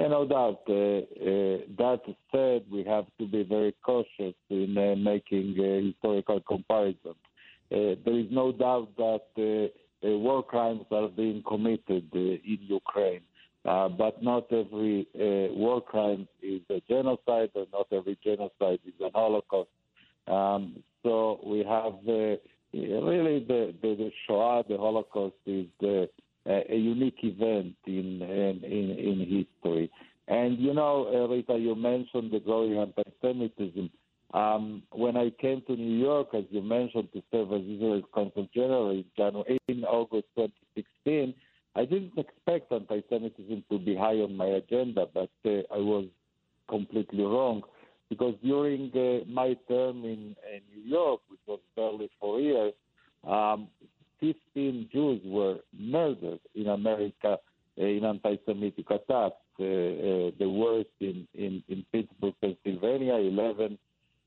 [0.00, 0.62] Yeah, no doubt.
[0.68, 2.00] Uh, uh, that
[2.32, 7.22] said, we have to be very cautious in uh, making historical comparisons.
[7.70, 13.22] Uh, there is no doubt that uh, war crimes are being committed in Ukraine.
[13.64, 18.98] Uh, but not every uh, war crime is a genocide, and not every genocide is
[18.98, 19.70] an Holocaust.
[20.26, 22.36] Um, so we have uh,
[22.72, 26.08] really the, the, the, Shoah, the Holocaust, is the,
[26.46, 29.90] a unique event in, in, in, in history.
[30.28, 33.90] And you know, Rita, you mentioned the growing anti-Semitism.
[34.34, 38.48] Um, when I came to New York, as you mentioned, to serve as Israel's consul
[38.54, 41.34] general in, January, in August 2016,
[41.74, 46.06] I didn't expect anti-Semitism to be high on my agenda, but uh, I was
[46.68, 47.62] completely wrong
[48.12, 52.74] because during uh, my term in, in, New York, which was barely four years,
[53.26, 53.68] um,
[54.20, 57.38] 15 Jews were murdered in America
[57.80, 59.36] uh, in anti-Semitic attacks.
[59.58, 63.78] Uh, uh, the worst in, in, in Pittsburgh, Pennsylvania, 11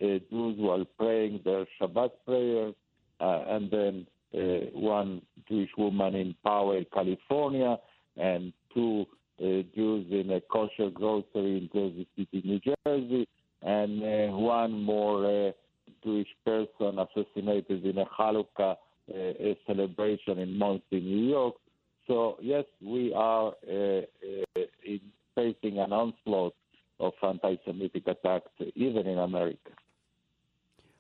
[0.02, 2.74] uh, Jews were praying their Shabbat prayers,
[3.20, 7.78] and then uh, one Jewish woman in Poway, California,
[8.18, 9.06] and two
[9.40, 13.28] uh, Jews in a kosher grocery in Jersey City, New Jersey,
[13.66, 15.52] and uh, one more uh,
[16.04, 18.76] Jewish person assassinated in a Hanukkah
[19.08, 21.56] uh, a celebration in Monsey, New York.
[22.08, 24.02] So yes, we are uh,
[25.36, 26.56] facing an onslaught
[27.00, 29.72] of anti-Semitic attacks, even in America.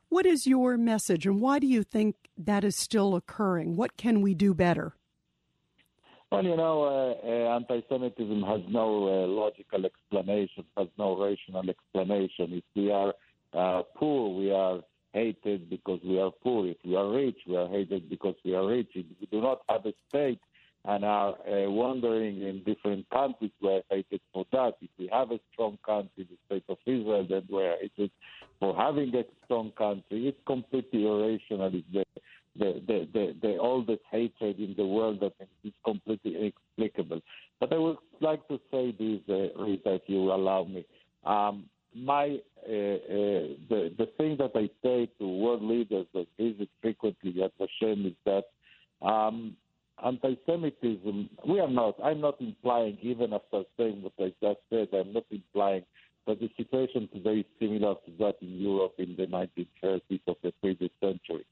[0.09, 3.75] What is your message, and why do you think that is still occurring?
[3.75, 4.95] What can we do better?
[6.31, 12.53] Well, you know, uh, uh, anti-Semitism has no uh, logical explanation, has no rational explanation.
[12.53, 13.13] If we are
[13.53, 14.81] uh, poor, we are
[15.13, 16.67] hated because we are poor.
[16.67, 18.89] If we are rich, we are hated because we are rich.
[18.95, 20.41] If we do not have a state
[20.83, 24.73] and are uh, wandering in different countries, we are hated for that.
[24.81, 28.11] If we have a strong country, the state of Israel, then we are hated
[28.59, 30.27] for having a strong country.
[30.27, 31.71] It's completely irrational.
[31.73, 32.07] It's
[32.57, 35.33] the, the, the, the, the oldest hatred in the world that
[35.63, 37.21] is completely inexplicable.
[37.59, 40.85] But I would like to say this, uh, Rita, if you allow me.
[41.25, 41.65] Um,
[41.95, 47.31] my uh, uh, the the thing that I say to world leaders that visit frequently
[47.31, 48.43] Yad Vashem is that
[49.05, 49.55] um,
[50.03, 51.29] anti-Semitism.
[51.47, 51.95] We are not.
[52.03, 55.83] I'm not implying, even after saying what I just said, I'm not implying
[56.25, 60.51] but the situation today is similar to that in Europe in the 1930s of the
[60.61, 61.45] previous century.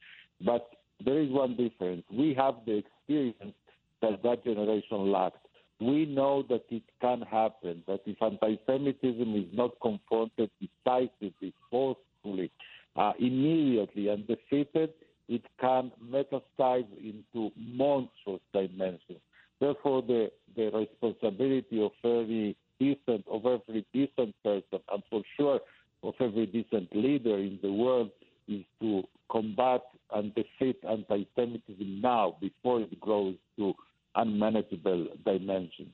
[0.44, 0.68] But
[1.04, 2.04] there is one difference.
[2.12, 3.56] We have the experience
[4.02, 5.38] that that generation lacked.
[5.80, 12.52] We know that it can happen, that if anti Semitism is not confronted decisively, forcefully,
[12.96, 14.94] uh, immediately, and defeated,
[15.28, 19.20] it can metastasize into monstrous dimensions.
[19.60, 25.60] Therefore, the, the responsibility of every decent, of every decent person, and for sure
[26.04, 28.12] of every decent leader in the world,
[28.48, 29.82] is to combat
[30.14, 33.74] and defeat anti-Semitism now before it grows to
[34.16, 35.90] unmanageable dimensions.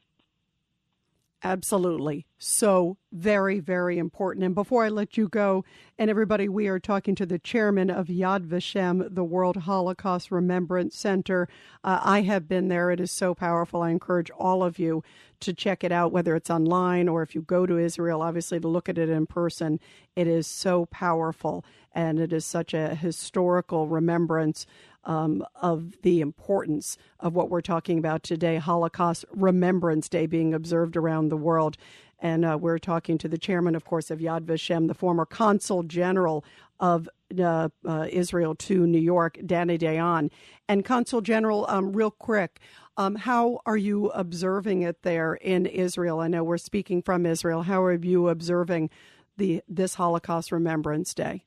[1.41, 2.25] Absolutely.
[2.37, 4.43] So very, very important.
[4.43, 5.63] And before I let you go,
[5.97, 10.97] and everybody, we are talking to the chairman of Yad Vashem, the World Holocaust Remembrance
[10.97, 11.47] Center.
[11.81, 12.91] Uh, I have been there.
[12.91, 13.81] It is so powerful.
[13.81, 15.01] I encourage all of you
[15.39, 18.67] to check it out, whether it's online or if you go to Israel, obviously to
[18.67, 19.79] look at it in person.
[20.15, 21.63] It is so powerful
[21.93, 24.65] and it is such a historical remembrance
[25.03, 30.97] um, of the importance of what we're talking about today Holocaust Remembrance Day being observed
[30.97, 31.77] around the world.
[32.21, 35.83] And uh, we're talking to the chairman, of course, of Yad Vashem, the former consul
[35.83, 36.43] general
[36.79, 37.07] of
[37.39, 40.29] uh, uh, Israel to New York, Danny Dayan.
[40.67, 42.59] And Consul General, um, real quick,
[42.97, 46.19] um, how are you observing it there in Israel?
[46.19, 47.63] I know we're speaking from Israel.
[47.63, 48.89] How are you observing
[49.37, 51.45] the this Holocaust Remembrance Day?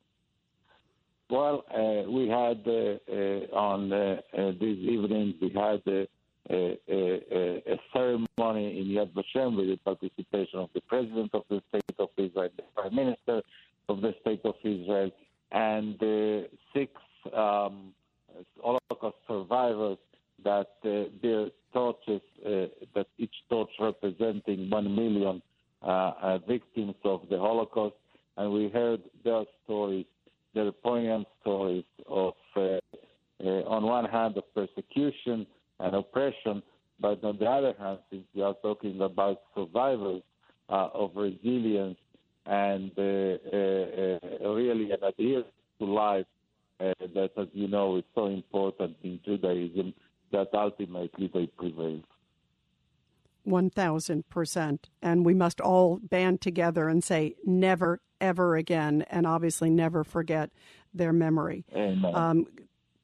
[1.30, 6.06] Well, uh, we had uh, uh, on uh, this evening we had a,
[7.92, 12.50] ceremony in Yad Vashem with the participation of the President of the State of Israel,
[12.56, 13.42] the Prime Minister
[13.88, 15.10] of the State of Israel,
[15.52, 15.98] and
[16.74, 16.92] six
[17.34, 17.94] um,
[18.62, 19.98] Holocaust survivors
[20.44, 25.42] that uh, their torches, uh, that each torch representing one million
[25.82, 27.94] uh, victims of the Holocaust,
[28.36, 30.06] and we heard their stories,
[30.54, 35.46] their poignant stories of, on one hand, of persecution
[35.80, 36.62] and oppression,
[37.22, 40.22] but on the other hand, since we are talking about survivors
[40.68, 41.98] uh, of resilience
[42.46, 45.46] and uh, uh, really an adherence
[45.78, 46.26] to life
[46.78, 49.94] that, as you know, is so important in Judaism,
[50.32, 52.00] that ultimately they prevail.
[53.46, 54.78] 1000%.
[55.00, 60.50] And we must all band together and say, never, ever again, and obviously never forget
[60.92, 61.64] their memory.
[61.74, 62.14] Amen.
[62.14, 62.46] Um,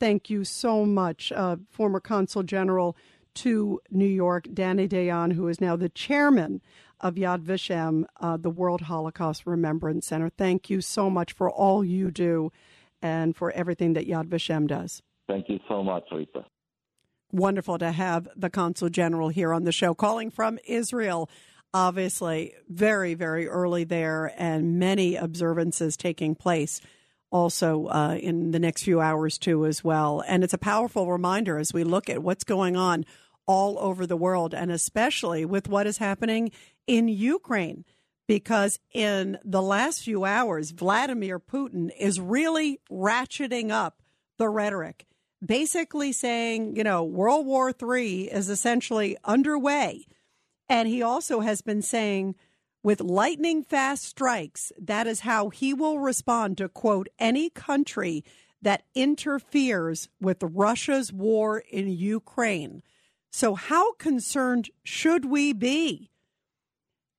[0.00, 2.96] thank you so much, uh, former Consul General
[3.38, 6.60] to New York, Danny Dayan, who is now the chairman
[7.00, 10.28] of Yad Vashem, uh, the World Holocaust Remembrance Center.
[10.28, 12.50] Thank you so much for all you do
[13.00, 15.02] and for everything that Yad Vashem does.
[15.28, 16.44] Thank you so much, Rita.
[17.30, 21.30] Wonderful to have the Consul General here on the show, calling from Israel.
[21.72, 26.80] Obviously, very, very early there, and many observances taking place
[27.30, 30.24] also uh, in the next few hours, too, as well.
[30.26, 33.04] And it's a powerful reminder as we look at what's going on
[33.48, 36.52] all over the world, and especially with what is happening
[36.86, 37.84] in Ukraine.
[38.28, 44.00] Because in the last few hours, Vladimir Putin is really ratcheting up
[44.38, 45.08] the rhetoric
[45.44, 50.06] basically saying, you know, World War III is essentially underway.
[50.68, 52.34] And he also has been saying,
[52.82, 58.24] with lightning fast strikes, that is how he will respond to, quote, any country
[58.60, 62.82] that interferes with Russia's war in Ukraine.
[63.30, 66.10] So, how concerned should we be?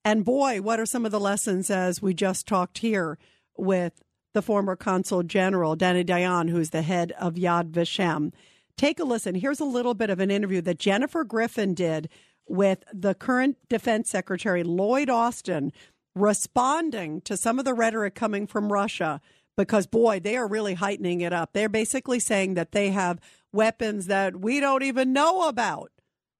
[0.04, 3.18] And boy, what are some of the lessons as we just talked here
[3.58, 4.02] with
[4.34, 8.32] the former consul general, Danny Dayan, who's the head of Yad Vashem.
[8.78, 9.36] Take a listen.
[9.36, 12.10] Here's a little bit of an interview that Jennifer Griffin did
[12.48, 15.72] with the current defense secretary, Lloyd Austin,
[16.16, 19.20] responding to some of the rhetoric coming from Russia
[19.58, 21.52] because, boy, they are really heightening it up.
[21.54, 23.20] They're basically saying that they have
[23.52, 25.92] weapons that we don't even know about.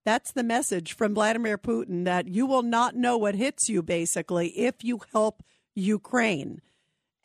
[0.06, 4.48] That's the message from Vladimir Putin that you will not know what hits you, basically,
[4.58, 5.44] if you help
[5.76, 6.62] Ukraine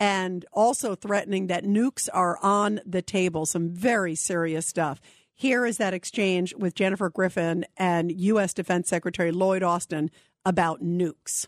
[0.00, 3.46] and also threatening that nukes are on the table.
[3.46, 5.00] Some very serious stuff.
[5.32, 8.54] Here is that exchange with Jennifer Griffin and U.S.
[8.54, 10.10] Defense Secretary Lloyd Austin
[10.44, 11.46] about nukes.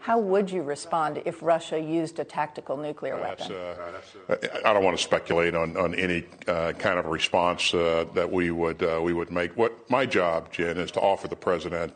[0.00, 3.52] How would you respond if Russia used a tactical nuclear weapon?
[3.52, 8.30] Uh, I don't want to speculate on, on any uh, kind of response uh, that
[8.30, 9.56] we would uh, we would make.
[9.56, 11.92] What my job, Jen, is to offer the president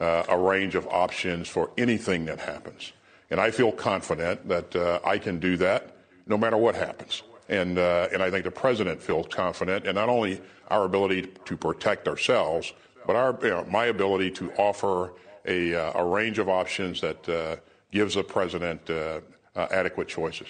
[0.00, 2.92] uh, a range of options for anything that happens.
[3.30, 5.96] And I feel confident that uh, I can do that
[6.26, 7.22] no matter what happens.
[7.48, 11.56] And, uh, and I think the president feels confident in not only our ability to
[11.56, 12.72] protect ourselves,
[13.06, 15.12] but our, you know, my ability to offer
[15.46, 17.56] a, uh, a range of options that uh,
[17.90, 19.20] gives the president uh,
[19.54, 20.48] uh, adequate choices.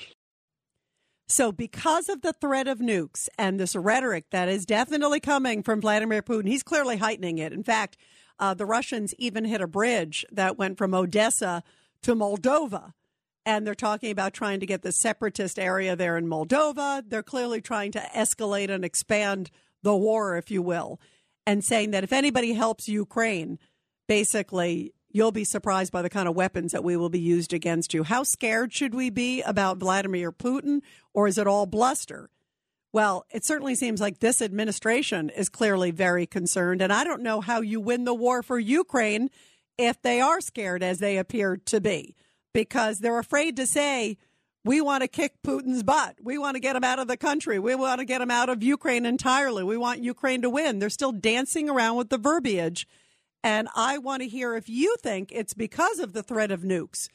[1.29, 5.81] So, because of the threat of nukes and this rhetoric that is definitely coming from
[5.81, 7.53] Vladimir Putin, he's clearly heightening it.
[7.53, 7.97] In fact,
[8.57, 11.63] the Russians even hit a bridge that went from Odessa
[12.03, 12.93] to Moldova.
[13.45, 17.03] And they're talking about trying to get the separatist area there in Moldova.
[17.07, 19.51] They're clearly trying to escalate and expand
[19.83, 21.01] the war, if you will,
[21.45, 23.59] and saying that if anybody helps Ukraine,
[24.09, 27.93] basically, you'll be surprised by the kind of weapons that we will be used against
[27.95, 28.03] you.
[28.03, 30.81] How scared should we be about Vladimir Putin,
[31.13, 32.31] or is it all bluster?
[32.93, 36.83] Well, it certainly seems like this administration is clearly very concerned.
[36.83, 39.31] And I don't know how you win the war for Ukraine
[39.79, 42.15] if they are scared as they appear to be,
[42.53, 44.19] because they're afraid to say,
[44.65, 46.17] we want to kick Putin's butt.
[46.23, 47.59] We want to get him out of the country.
[47.59, 49.65] We want to get him out of Ukraine entirely.
[49.65, 50.79] We want Ukraine to win.
[50.79, 52.87] They're still dancing around with the verbiage.
[53.45, 57.09] And I want to hear if you think it's because of the threat of nukes,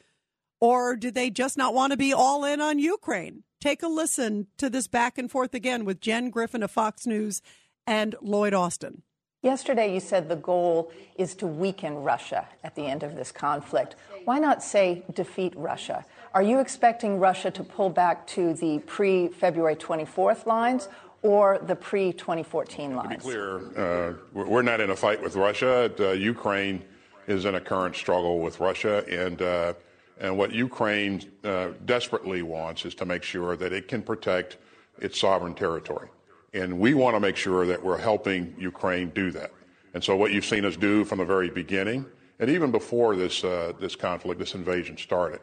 [0.60, 3.44] or do they just not want to be all in on Ukraine?
[3.60, 7.40] Take a listen to this back and forth again with Jen Griffin of Fox News
[7.86, 9.02] and Lloyd Austin.
[9.40, 13.94] Yesterday, you said the goal is to weaken Russia at the end of this conflict.
[14.24, 16.04] Why not say defeat Russia?
[16.34, 20.88] Are you expecting Russia to pull back to the pre February 24th lines
[21.22, 23.10] or the pre 2014 lines?
[23.10, 25.90] To be clear, uh, we're not in a fight with Russia.
[25.98, 26.82] Uh, Ukraine
[27.26, 29.74] is in a current struggle with Russia, and uh,
[30.20, 34.58] and what Ukraine uh, desperately wants is to make sure that it can protect
[35.00, 36.08] its sovereign territory.
[36.54, 39.52] And we want to make sure that we're helping Ukraine do that.
[39.94, 42.06] And so what you've seen us do from the very beginning,
[42.40, 45.40] and even before this, uh, this conflict, this invasion started,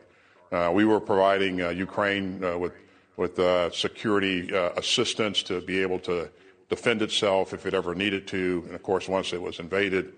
[0.51, 2.73] uh, we were providing uh, Ukraine uh, with,
[3.17, 6.29] with uh, security uh, assistance to be able to
[6.69, 8.63] defend itself if it ever needed to.
[8.65, 10.13] And of course, once it was invaded,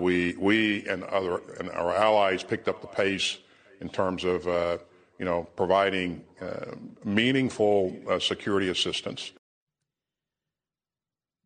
[0.00, 3.38] we, we and, other, and our allies picked up the pace
[3.80, 4.78] in terms of uh,
[5.18, 9.32] you know providing uh, meaningful uh, security assistance.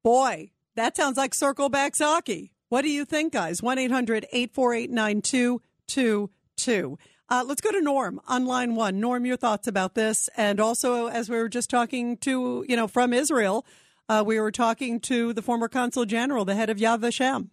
[0.03, 2.51] Boy, that sounds like circle back Psaki.
[2.69, 3.63] What do you think, guys?
[3.63, 6.99] 1 800 848 9222.
[7.31, 8.99] Uh, let's go to Norm on line one.
[8.99, 10.29] Norm, your thoughts about this.
[10.37, 13.65] And also, as we were just talking to, you know, from Israel,
[14.09, 17.51] uh, we were talking to the former consul general, the head of Yad Vashem.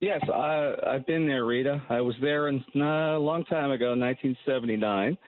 [0.00, 1.82] Yes, I, I've been there, Rita.
[1.90, 5.18] I was there in, uh, a long time ago, 1979.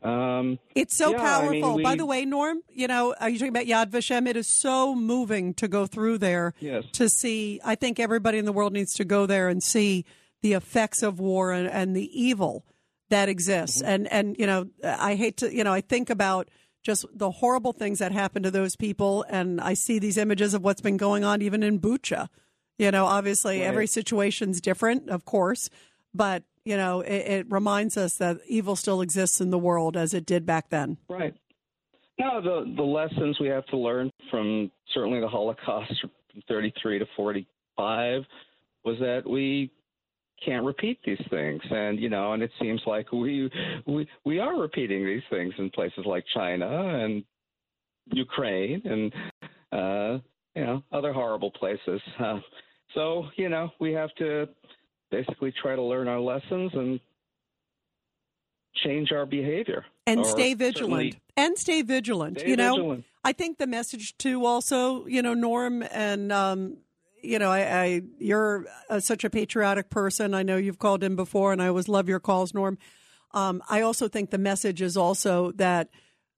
[0.00, 1.48] Um, it's so yeah, powerful.
[1.48, 4.28] I mean, we, By the way, Norm, you know, are you talking about Yad Vashem?
[4.28, 6.84] It is so moving to go through there yes.
[6.92, 7.60] to see.
[7.64, 10.04] I think everybody in the world needs to go there and see
[10.40, 12.64] the effects of war and, and the evil
[13.10, 13.82] that exists.
[13.82, 13.90] Mm-hmm.
[13.90, 16.48] And and you know, I hate to, you know, I think about
[16.82, 20.62] just the horrible things that happen to those people, and I see these images of
[20.62, 22.28] what's been going on even in Bucha
[22.78, 23.66] you know, obviously right.
[23.66, 25.68] every situation's different, of course,
[26.14, 30.12] but you know, it, it, reminds us that evil still exists in the world as
[30.12, 30.98] it did back then.
[31.08, 31.34] Right.
[32.18, 37.06] Now, the the lessons we have to learn from certainly the Holocaust from 33 to
[37.16, 38.22] 45
[38.84, 39.70] was that we
[40.44, 41.62] can't repeat these things.
[41.70, 43.50] And you know and it seems like we
[43.86, 46.66] we we are repeating these things in places like China
[47.04, 47.24] and
[48.12, 49.12] Ukraine and
[49.72, 50.18] uh
[50.54, 52.00] you know other horrible places.
[52.18, 52.40] Uh,
[52.94, 54.48] so, you know, we have to
[55.10, 57.00] basically try to learn our lessons and
[58.84, 61.16] change our behavior and stay vigilant.
[61.36, 62.74] And stay vigilant stay you know?
[62.74, 63.04] vigilant.
[63.24, 66.76] i think the message too also you know norm and um
[67.22, 71.16] you know i, I you're a, such a patriotic person i know you've called in
[71.16, 72.78] before and i always love your calls norm
[73.32, 75.88] um, i also think the message is also that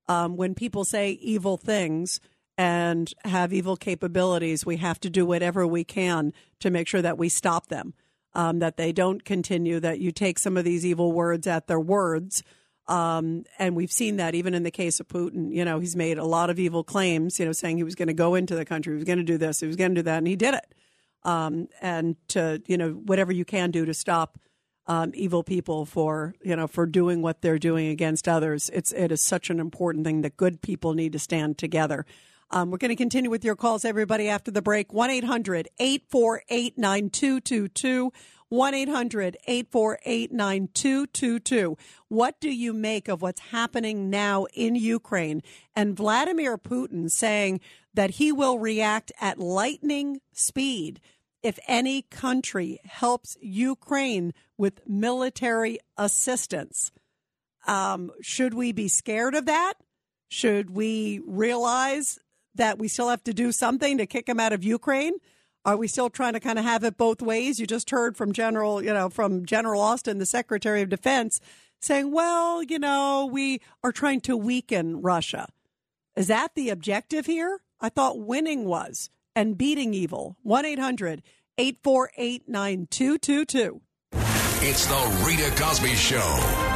[0.08, 2.20] um, when people say evil things
[2.58, 7.16] and have evil capabilities, we have to do whatever we can to make sure that
[7.16, 7.94] we stop them,
[8.34, 11.80] um, that they don't continue, that you take some of these evil words at their
[11.80, 12.42] words.
[12.90, 15.54] Um, and we've seen that even in the case of Putin.
[15.54, 18.08] You know, he's made a lot of evil claims, you know, saying he was going
[18.08, 20.00] to go into the country, he was going to do this, he was going to
[20.00, 20.74] do that, and he did it.
[21.22, 24.38] Um, and to, you know, whatever you can do to stop
[24.86, 28.68] um, evil people for you know for doing what they're doing against others.
[28.72, 32.06] It's it is such an important thing that good people need to stand together.
[32.50, 34.92] Um, we're going to continue with your calls, everybody, after the break.
[34.92, 38.12] 1 800 848 9222.
[38.50, 41.78] 1 800 848 9222.
[42.08, 45.40] What do you make of what's happening now in Ukraine
[45.76, 47.60] and Vladimir Putin saying
[47.94, 51.00] that he will react at lightning speed
[51.44, 56.90] if any country helps Ukraine with military assistance?
[57.68, 59.74] Um, should we be scared of that?
[60.26, 62.18] Should we realize
[62.56, 65.14] that we still have to do something to kick him out of Ukraine?
[65.64, 67.60] Are we still trying to kind of have it both ways?
[67.60, 71.38] You just heard from General, you know, from General Austin, the Secretary of Defense,
[71.80, 75.48] saying, well, you know, we are trying to weaken Russia.
[76.16, 77.60] Is that the objective here?
[77.80, 80.36] I thought winning was and beating evil.
[80.42, 81.22] 1 800
[81.58, 83.80] 848 9222.
[84.62, 86.69] It's the Rita Cosby Show.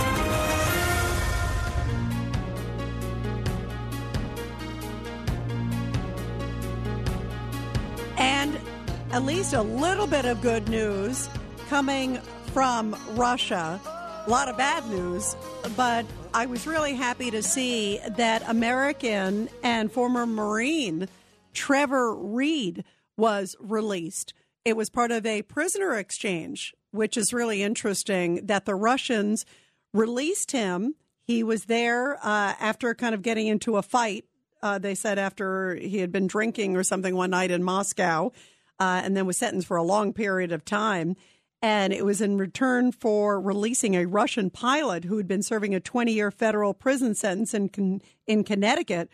[9.15, 11.29] At least a little bit of good news
[11.69, 12.17] coming
[12.53, 13.81] from Russia.
[14.27, 15.37] A lot of bad news,
[15.77, 16.05] but
[16.35, 21.07] I was really happy to see that American and former Marine
[21.53, 22.83] Trevor Reed
[23.17, 24.35] was released.
[24.65, 29.47] It was part of a prisoner exchange, which is really interesting that the Russians
[29.93, 30.97] released him.
[31.23, 34.25] He was there uh, after kind of getting into a fight
[34.65, 38.33] uh, they said after he had been drinking or something one night in Moscow,
[38.79, 41.17] uh, and then was sentenced for a long period of time.
[41.63, 45.81] And it was in return for releasing a Russian pilot who had been serving a
[45.81, 49.09] 20 year federal prison sentence in, in Connecticut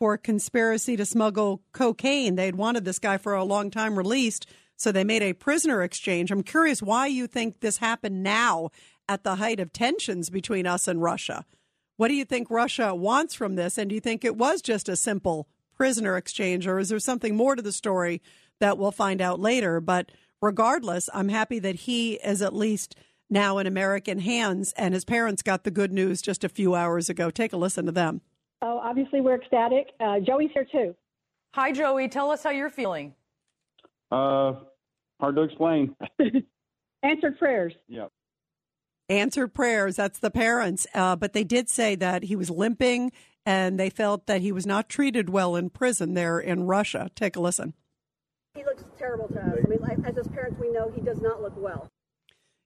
[0.00, 2.34] for conspiracy to smuggle cocaine.
[2.34, 5.82] They had wanted this guy for a long time released So they made a prisoner
[5.82, 6.32] exchange.
[6.32, 8.70] I'm curious why you think this happened now
[9.08, 11.44] at the height of tensions between us and Russia.
[11.98, 13.78] What do you think Russia wants from this?
[13.78, 17.36] And do you think it was just a simple prisoner exchange, or is there something
[17.36, 18.20] more to the story
[18.62, 19.80] that we'll find out later?
[19.80, 20.10] But
[20.40, 22.96] regardless, I'm happy that he is at least
[23.28, 27.08] now in American hands, and his parents got the good news just a few hours
[27.08, 27.30] ago.
[27.30, 28.20] Take a listen to them.
[28.60, 29.88] Oh, obviously, we're ecstatic.
[29.98, 30.94] Uh, Joey's here too.
[31.54, 32.08] Hi, Joey.
[32.08, 33.14] Tell us how you're feeling.
[34.10, 34.54] Uh,
[35.20, 35.96] hard to explain.
[37.02, 37.74] Answered prayers.
[37.88, 38.06] Yeah.
[39.08, 39.96] Answered prayers.
[39.96, 40.86] That's the parents.
[40.94, 43.10] Uh, but they did say that he was limping
[43.44, 47.10] and they felt that he was not treated well in prison there in Russia.
[47.16, 47.74] Take a listen.
[48.54, 49.58] He looks terrible to us.
[49.64, 51.88] I mean, like, as his parents, we know he does not look well.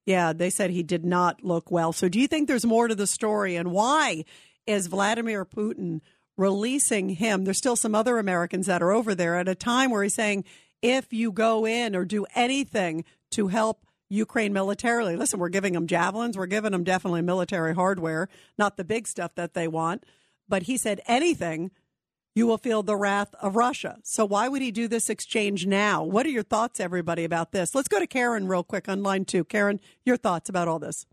[0.04, 1.92] Yeah, they said he did not look well.
[1.92, 3.56] So, do you think there's more to the story?
[3.56, 4.24] And why
[4.66, 6.00] is Vladimir Putin
[6.36, 7.44] releasing him?
[7.44, 10.44] There's still some other Americans that are over there at a time where he's saying,
[10.82, 15.86] if you go in or do anything to help Ukraine militarily, listen, we're giving them
[15.86, 20.04] javelins, we're giving them definitely military hardware, not the big stuff that they want.
[20.48, 21.72] But he said anything,
[22.36, 23.98] you will feel the wrath of Russia.
[24.04, 26.04] So why would he do this exchange now?
[26.04, 27.74] What are your thoughts, everybody, about this?
[27.74, 29.42] Let's go to Karen real quick on line two.
[29.42, 31.06] Karen, your thoughts about all this?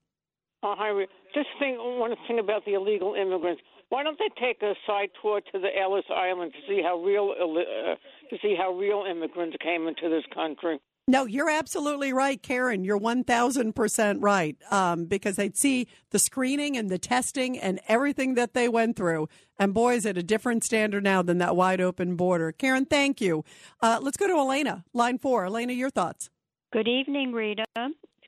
[0.61, 3.61] Uh, hi, just think one thing about the illegal immigrants.
[3.87, 7.33] Why don't they take a side tour to the Ellis Island to see how real
[7.39, 7.95] uh,
[8.29, 10.79] to see how real immigrants came into this country?
[11.05, 12.85] No, you're absolutely right, Karen.
[12.85, 14.55] You're 1000% right.
[14.71, 19.27] Um, because they'd see the screening and the testing and everything that they went through.
[19.59, 22.53] And boys, at a different standard now than that wide open border.
[22.53, 23.43] Karen, thank you.
[23.81, 25.45] Uh, let's go to Elena, line four.
[25.45, 26.29] Elena, your thoughts.
[26.71, 27.65] Good evening, Rita.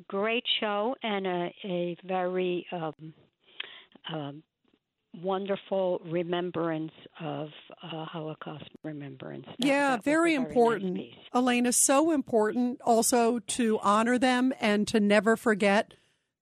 [0.10, 3.14] Great show and a, a very um,
[4.14, 4.44] um,
[5.22, 7.50] wonderful remembrance of
[7.82, 9.46] uh, Holocaust remembrance.
[9.46, 10.94] That, yeah, that very, very important.
[10.96, 15.94] Nice Elena, so important also to honor them and to never forget.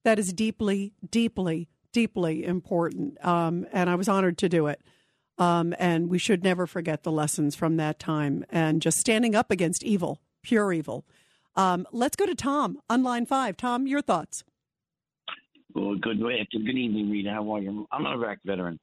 [0.04, 3.24] That is deeply, deeply, deeply important.
[3.26, 4.82] Um, and I was honored to do it.
[5.38, 9.50] Um, and we should never forget the lessons from that time and just standing up
[9.50, 11.06] against evil, pure evil.
[11.56, 13.58] Um, let's go to Tom on line five.
[13.58, 14.44] Tom, your thoughts.
[15.76, 17.32] Well, good, good evening, Rita.
[17.32, 17.88] How are you?
[17.92, 18.80] I'm an Iraq veteran,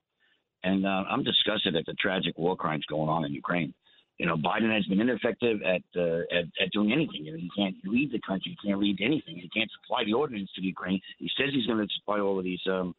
[0.65, 3.73] and uh, I'm disgusted at the tragic war crimes going on in Ukraine.
[4.19, 7.25] You know, Biden has been ineffective at uh, at, at doing anything.
[7.25, 8.57] You know, he can't lead the country.
[8.61, 9.37] He can't lead anything.
[9.37, 11.01] He can't supply the ordnance to Ukraine.
[11.19, 12.95] He says he's going to supply all of these um,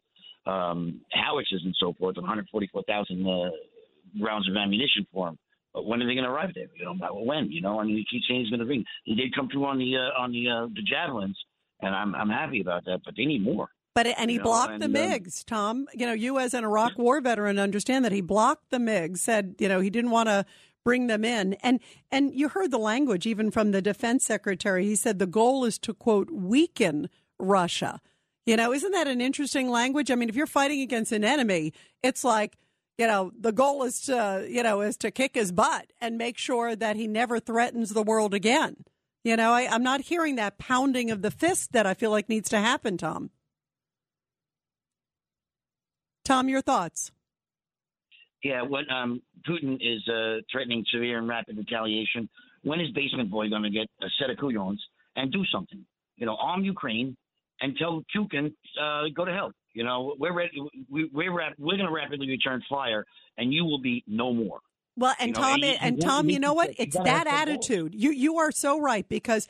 [0.46, 3.50] um, howitzers and so forth, 144,000 uh,
[4.24, 5.38] rounds of ammunition for him.
[5.74, 6.66] But when are they going to arrive there?
[6.74, 7.52] You know, when?
[7.52, 8.84] You know, I mean, he keeps saying he's going to bring.
[9.04, 11.38] He did come through on the uh, on the uh, the javelins,
[11.82, 13.00] and I'm I'm happy about that.
[13.04, 13.68] But they need more.
[13.94, 15.86] But and he You know, blocked and, the um, MiGs, Tom.
[15.94, 19.18] You know, you as an Iraq War veteran understand that he blocked the MiGs.
[19.18, 20.46] Said you know he didn't want to
[20.84, 24.86] bring them in, and and you heard the language even from the defense secretary.
[24.86, 27.08] He said the goal is to quote weaken
[27.38, 28.00] Russia.
[28.46, 30.10] You know, isn't that an interesting language?
[30.10, 32.56] I mean, if you're fighting against an enemy, it's like
[32.98, 36.38] you know the goal is to you know is to kick his butt and make
[36.38, 38.76] sure that he never threatens the world again.
[39.24, 42.28] You know, I, I'm not hearing that pounding of the fist that I feel like
[42.28, 43.30] needs to happen, Tom.
[46.24, 47.10] Tom, your thoughts?
[48.42, 52.28] Yeah, what um, Putin is uh, threatening severe and rapid retaliation.
[52.64, 54.82] When is Basement Boy going to get a set of couillons
[55.16, 55.84] and do something?
[56.16, 57.16] You know, arm Ukraine
[57.60, 59.52] and tell Putin uh, go to hell.
[59.74, 60.52] You know, we're ready.
[60.90, 63.04] We, we're rap- we're going to rapidly return fire,
[63.38, 64.60] and you will be no more.
[64.96, 66.74] Well, and You know, Tom, and and, he Tom, you know what?
[66.78, 67.54] It's that have the goal.
[67.54, 67.94] attitude.
[67.94, 69.48] You you are so right because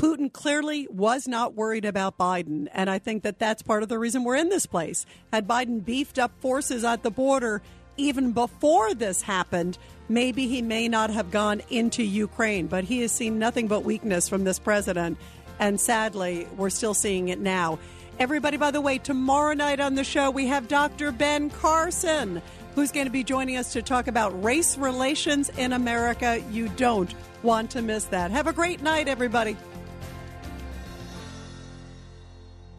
[0.00, 3.98] Putin clearly was not worried about Biden, and I think that that's part of the
[3.98, 5.06] reason we're in this place.
[5.32, 7.62] Had Biden beefed up forces at the border
[7.96, 9.78] even before this happened,
[10.08, 12.66] maybe he may not have gone into Ukraine.
[12.66, 15.18] But he has seen nothing but weakness from this president,
[15.58, 17.78] and sadly, we're still seeing it now.
[18.18, 21.12] Everybody, by the way, tomorrow night on the show, we have Dr.
[21.12, 22.42] Ben Carson,
[22.74, 26.42] who's going to be joining us to talk about race relations in America.
[26.50, 28.30] You don't want to miss that.
[28.30, 29.56] Have a great night, everybody.